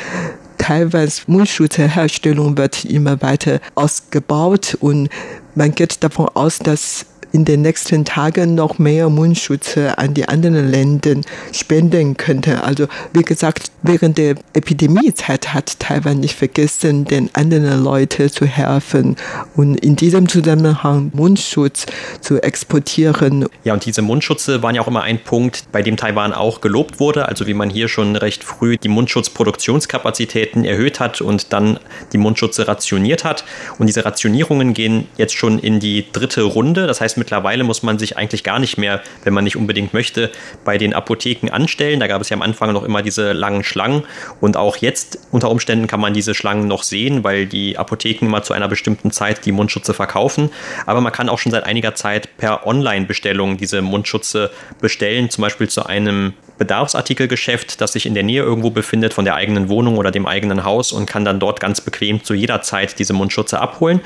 Taiwans 0.58 1.28
Mundschutzherstellung 1.28 2.58
wird 2.58 2.86
immer 2.86 3.22
weiter 3.22 3.60
ausgebaut 3.76 4.78
und 4.80 5.10
man 5.56 5.76
geht 5.76 6.04
davon 6.04 6.30
aus, 6.34 6.60
dass 6.60 7.06
in 7.34 7.46
den 7.46 7.64
nächsten 7.64 8.06
Tagen 8.06 8.54
noch 8.54 8.78
mehr 8.78 9.10
Mundschutze 9.10 9.98
an 9.98 10.14
die 10.14 10.28
anderen 10.28 10.70
Länder 10.70 11.16
spenden 11.52 12.16
könnte. 12.16 12.64
Also 12.64 12.88
wie 13.12 13.24
gesagt, 13.24 13.72
während 13.82 14.20
der 14.20 14.36
Epidemiezeit 14.54 15.52
hat 15.52 15.80
Taiwan 15.80 16.20
nicht 16.20 16.36
vergessen, 16.36 17.06
den 17.06 17.32
anderen 17.34 17.84
Leuten 17.84 18.30
zu 18.30 18.46
helfen 18.46 19.16
und 19.56 19.80
in 19.80 19.96
diesem 19.96 20.30
Zusammenhang 20.30 21.12
Mundschutz 21.14 21.88
zu 22.22 22.42
exportieren. 22.42 23.48
Ja, 23.64 23.74
und 23.74 23.84
diese 23.84 24.04
Mundschutze 24.04 24.62
waren 24.62 24.76
ja 24.76 24.82
auch 24.82 24.88
immer 24.88 25.02
ein 25.02 25.24
Punkt, 25.24 25.64
bei 25.72 25.82
dem 25.82 25.98
Taiwan 25.98 26.34
auch 26.34 26.62
gelobt 26.62 27.00
wurde. 27.00 27.28
Also 27.28 27.48
wie 27.48 27.56
man 27.56 27.72
hier 27.72 27.88
schon 27.88 28.16
recht 28.16 28.44
früh 28.44 28.78
die 28.78 28.90
Mundschutzproduktionskapazitäten 28.90 30.66
erhöht 30.66 31.00
hat 31.00 31.20
und 31.20 31.52
dann 31.52 31.80
die 32.14 32.20
Mundschutze 32.20 32.68
rationiert 32.68 33.24
hat. 33.24 33.44
Und 33.80 33.88
diese 33.88 34.06
Rationierungen 34.06 34.76
gehen 34.76 35.08
jetzt 35.18 35.34
schon 35.36 35.58
in 35.58 35.80
die 35.80 36.06
dritte 36.14 36.44
Runde. 36.44 36.86
Das 36.86 37.02
heißt, 37.02 37.18
mittlerweile 37.24 37.64
muss 37.64 37.84
man 37.84 37.98
sich 37.98 38.18
eigentlich 38.18 38.44
gar 38.44 38.60
nicht 38.60 38.78
mehr, 38.78 39.02
wenn 39.24 39.34
man 39.34 39.46
nicht 39.46 39.56
unbedingt 39.56 39.94
möchte, 39.94 40.30
bei 40.66 40.78
den 40.78 40.94
Apotheken 40.94 41.50
anstellen. 41.52 42.02
Da 42.02 42.08
gab 42.08 42.22
es 42.22 42.28
ja 42.28 42.36
am 42.36 42.42
Anfang 42.42 42.74
noch 42.74 42.84
immer 42.84 43.02
diese 43.02 43.32
langen 43.32 43.64
Schlangen 43.64 44.04
und 44.42 44.58
auch 44.58 44.76
jetzt 44.76 45.20
unter 45.32 45.50
Umständen 45.50 45.88
kann 45.88 46.02
man 46.02 46.14
diese 46.14 46.36
Schlangen 46.36 46.68
noch 46.68 46.84
sehen, 46.84 47.24
weil 47.24 47.46
die 47.46 47.78
Apotheken 47.78 48.26
immer 48.26 48.44
zu 48.44 48.52
einer 48.52 48.68
bestimmten 48.68 49.12
Zeit 49.12 49.46
die 49.46 49.54
Mundschutze 49.54 49.94
verkaufen. 49.94 50.50
Aber 50.86 51.00
man 51.00 51.14
kann 51.14 51.30
auch 51.30 51.40
schon 51.40 51.54
seit 51.54 51.64
einiger 51.64 51.96
Zeit 51.96 52.36
per 52.36 52.68
Online-Bestellung 52.68 53.56
diese 53.56 53.82
Mundschutze 53.82 54.52
bestellen, 54.82 55.30
zum 55.30 55.44
Beispiel 55.44 55.70
zu 55.70 55.86
einem 55.86 56.34
Bedarfsartikelgeschäft, 56.58 57.80
das 57.80 57.94
sich 57.94 58.06
in 58.06 58.14
der 58.14 58.24
Nähe 58.24 58.44
irgendwo 58.44 58.70
befindet 58.70 59.14
von 59.14 59.26
der 59.26 59.36
eigenen 59.36 59.70
Wohnung 59.70 59.98
oder 59.98 60.12
dem 60.12 60.26
eigenen 60.26 60.64
Haus 60.64 60.92
und 60.92 61.06
kann 61.06 61.26
dann 61.26 61.40
dort 61.40 61.60
ganz 61.60 61.82
bequem 61.82 62.24
zu 62.24 62.34
jeder 62.34 62.62
Zeit 62.62 63.00
diese 63.00 63.14
Mundschutze 63.14 63.60
abholen. 63.60 64.02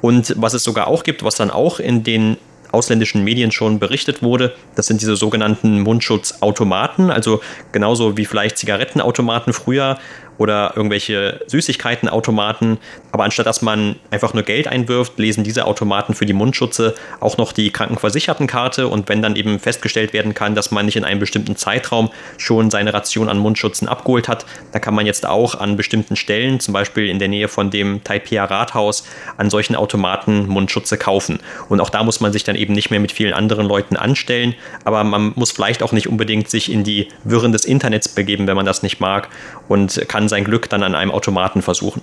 Und 0.00 0.34
was 0.36 0.54
es 0.54 0.64
sogar 0.64 0.86
auch 0.86 1.02
gibt, 1.02 1.24
was 1.24 1.34
dann 1.34 1.50
auch 1.50 1.80
in 1.80 2.02
den 2.02 2.36
ausländischen 2.72 3.24
Medien 3.24 3.50
schon 3.50 3.78
berichtet 3.78 4.22
wurde. 4.22 4.54
Das 4.74 4.86
sind 4.86 5.00
diese 5.00 5.16
sogenannten 5.16 5.80
Mundschutzautomaten, 5.80 7.10
also 7.10 7.40
genauso 7.72 8.16
wie 8.16 8.24
vielleicht 8.24 8.58
Zigarettenautomaten 8.58 9.52
früher 9.52 9.98
oder 10.40 10.72
irgendwelche 10.74 11.42
Süßigkeitenautomaten. 11.48 12.78
Aber 13.12 13.24
anstatt 13.24 13.44
dass 13.44 13.60
man 13.60 13.96
einfach 14.10 14.32
nur 14.32 14.42
Geld 14.42 14.68
einwirft, 14.68 15.18
lesen 15.18 15.44
diese 15.44 15.66
Automaten 15.66 16.14
für 16.14 16.24
die 16.24 16.32
Mundschutze 16.32 16.94
auch 17.20 17.36
noch 17.36 17.52
die 17.52 17.70
Krankenversichertenkarte. 17.70 18.88
Und 18.88 19.10
wenn 19.10 19.20
dann 19.20 19.36
eben 19.36 19.58
festgestellt 19.58 20.14
werden 20.14 20.32
kann, 20.32 20.54
dass 20.54 20.70
man 20.70 20.86
nicht 20.86 20.96
in 20.96 21.04
einem 21.04 21.20
bestimmten 21.20 21.56
Zeitraum 21.56 22.10
schon 22.38 22.70
seine 22.70 22.94
Ration 22.94 23.28
an 23.28 23.36
Mundschutzen 23.36 23.86
abgeholt 23.86 24.28
hat, 24.28 24.46
dann 24.72 24.80
kann 24.80 24.94
man 24.94 25.04
jetzt 25.04 25.26
auch 25.26 25.56
an 25.56 25.76
bestimmten 25.76 26.16
Stellen, 26.16 26.58
zum 26.58 26.72
Beispiel 26.72 27.10
in 27.10 27.18
der 27.18 27.28
Nähe 27.28 27.48
von 27.48 27.68
dem 27.68 28.02
Taipei 28.02 28.40
Rathaus, 28.40 29.04
an 29.36 29.50
solchen 29.50 29.76
Automaten 29.76 30.46
Mundschutze 30.46 30.96
kaufen. 30.96 31.40
Und 31.68 31.82
auch 31.82 31.90
da 31.90 32.02
muss 32.02 32.20
man 32.20 32.32
sich 32.32 32.44
dann 32.44 32.56
eben 32.56 32.72
nicht 32.72 32.90
mehr 32.90 33.00
mit 33.00 33.12
vielen 33.12 33.34
anderen 33.34 33.66
Leuten 33.66 33.94
anstellen. 33.94 34.54
Aber 34.84 35.04
man 35.04 35.32
muss 35.34 35.52
vielleicht 35.52 35.82
auch 35.82 35.92
nicht 35.92 36.08
unbedingt 36.08 36.48
sich 36.48 36.72
in 36.72 36.82
die 36.82 37.08
Wirren 37.24 37.52
des 37.52 37.66
Internets 37.66 38.08
begeben, 38.08 38.46
wenn 38.46 38.56
man 38.56 38.64
das 38.64 38.82
nicht 38.82 39.00
mag 39.00 39.28
und 39.68 40.08
kann 40.08 40.29
sein 40.30 40.44
Glück 40.44 40.70
dann 40.70 40.82
an 40.82 40.94
einem 40.94 41.10
Automaten 41.10 41.60
versuchen. 41.60 42.00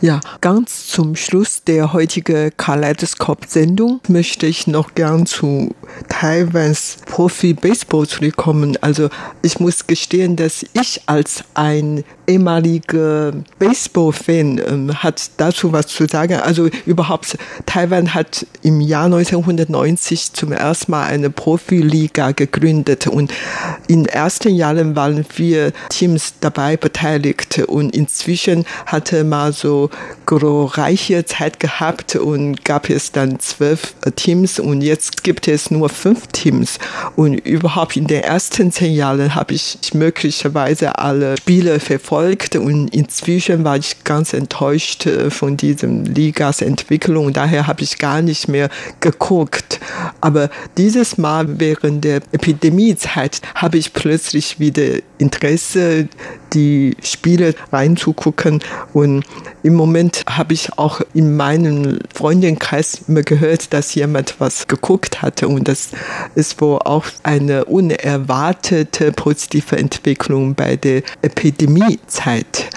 Ja, 0.00 0.20
ganz 0.40 0.86
zum 0.86 1.14
Schluss 1.14 1.62
der 1.64 1.92
heutigen 1.92 2.52
Kaleidoskop-Sendung 2.56 4.00
möchte 4.08 4.46
ich 4.46 4.66
noch 4.66 4.94
gern 4.94 5.26
zu 5.26 5.74
Taiwans 6.08 6.98
Profi-Baseball 7.06 8.06
zurückkommen. 8.06 8.78
Also 8.80 9.10
ich 9.42 9.60
muss 9.60 9.86
gestehen, 9.86 10.36
dass 10.36 10.64
ich 10.72 11.02
als 11.06 11.44
ein 11.54 12.04
ehemaliger 12.26 13.32
Baseball-Fan 13.58 14.60
ähm, 14.66 15.02
hat 15.02 15.30
dazu 15.36 15.72
was 15.72 15.88
zu 15.88 16.06
sagen. 16.06 16.34
Also 16.34 16.68
überhaupt, 16.86 17.36
Taiwan 17.66 18.14
hat 18.14 18.46
im 18.62 18.80
Jahr 18.80 19.06
1990 19.06 20.32
zum 20.32 20.52
ersten 20.52 20.92
Mal 20.92 21.06
eine 21.06 21.30
Profiliga 21.30 22.30
gegründet 22.30 23.06
und 23.06 23.32
in 23.88 24.04
den 24.04 24.06
ersten 24.06 24.54
Jahren 24.54 24.94
waren 24.94 25.24
vier 25.24 25.72
Teams 25.88 26.34
dabei 26.40 26.76
beteiligt 26.76 27.58
und 27.66 27.94
inzwischen 27.94 28.64
hatte 28.86 29.24
man 29.24 29.39
so 29.52 29.90
glorreiche 30.26 31.24
Zeit 31.24 31.60
gehabt 31.60 32.16
und 32.16 32.64
gab 32.64 32.90
es 32.90 33.12
dann 33.12 33.40
zwölf 33.40 33.94
Teams 34.16 34.58
und 34.58 34.82
jetzt 34.82 35.24
gibt 35.24 35.48
es 35.48 35.70
nur 35.70 35.88
fünf 35.88 36.26
Teams 36.28 36.78
und 37.16 37.34
überhaupt 37.34 37.96
in 37.96 38.06
den 38.06 38.22
ersten 38.22 38.72
zehn 38.72 38.94
Jahren 38.94 39.34
habe 39.34 39.54
ich 39.54 39.78
möglicherweise 39.94 40.98
alle 40.98 41.36
Spiele 41.36 41.80
verfolgt 41.80 42.10
verfolgt 42.10 42.56
und 42.56 42.88
inzwischen 42.94 43.64
war 43.64 43.76
ich 43.76 44.04
ganz 44.04 44.32
enttäuscht 44.32 45.06
äh, 45.06 45.30
von 45.30 45.56
diesem 45.56 46.04
Ligas 46.04 46.60
Entwicklung. 46.60 47.32
Daher 47.32 47.66
habe 47.66 47.82
ich 47.82 47.98
gar 47.98 48.22
nicht 48.22 48.48
mehr 48.48 48.68
geguckt. 49.00 49.80
Aber 50.20 50.50
dieses 50.76 51.18
Mal 51.18 51.60
während 51.60 52.04
der 52.04 52.20
Epidemiezeit 52.32 53.40
habe 53.54 53.78
ich 53.78 53.92
plötzlich 53.92 54.58
wieder 54.60 55.00
Interesse, 55.20 56.08
die 56.52 56.96
Spiele 57.02 57.54
reinzugucken. 57.72 58.60
Und 58.92 59.24
im 59.62 59.74
Moment 59.74 60.24
habe 60.28 60.54
ich 60.54 60.78
auch 60.78 61.00
in 61.14 61.36
meinem 61.36 61.98
Freundinnenkreis 62.12 63.02
immer 63.06 63.22
gehört, 63.22 63.72
dass 63.72 63.94
jemand 63.94 64.36
was 64.38 64.66
geguckt 64.66 65.22
hatte. 65.22 65.48
Und 65.48 65.68
das 65.68 65.90
ist 66.34 66.60
wohl 66.60 66.78
auch 66.78 67.04
eine 67.22 67.66
unerwartete 67.66 69.12
positive 69.12 69.76
Entwicklung 69.76 70.54
bei 70.54 70.76
der 70.76 71.02
Epidemiezeit. 71.22 72.70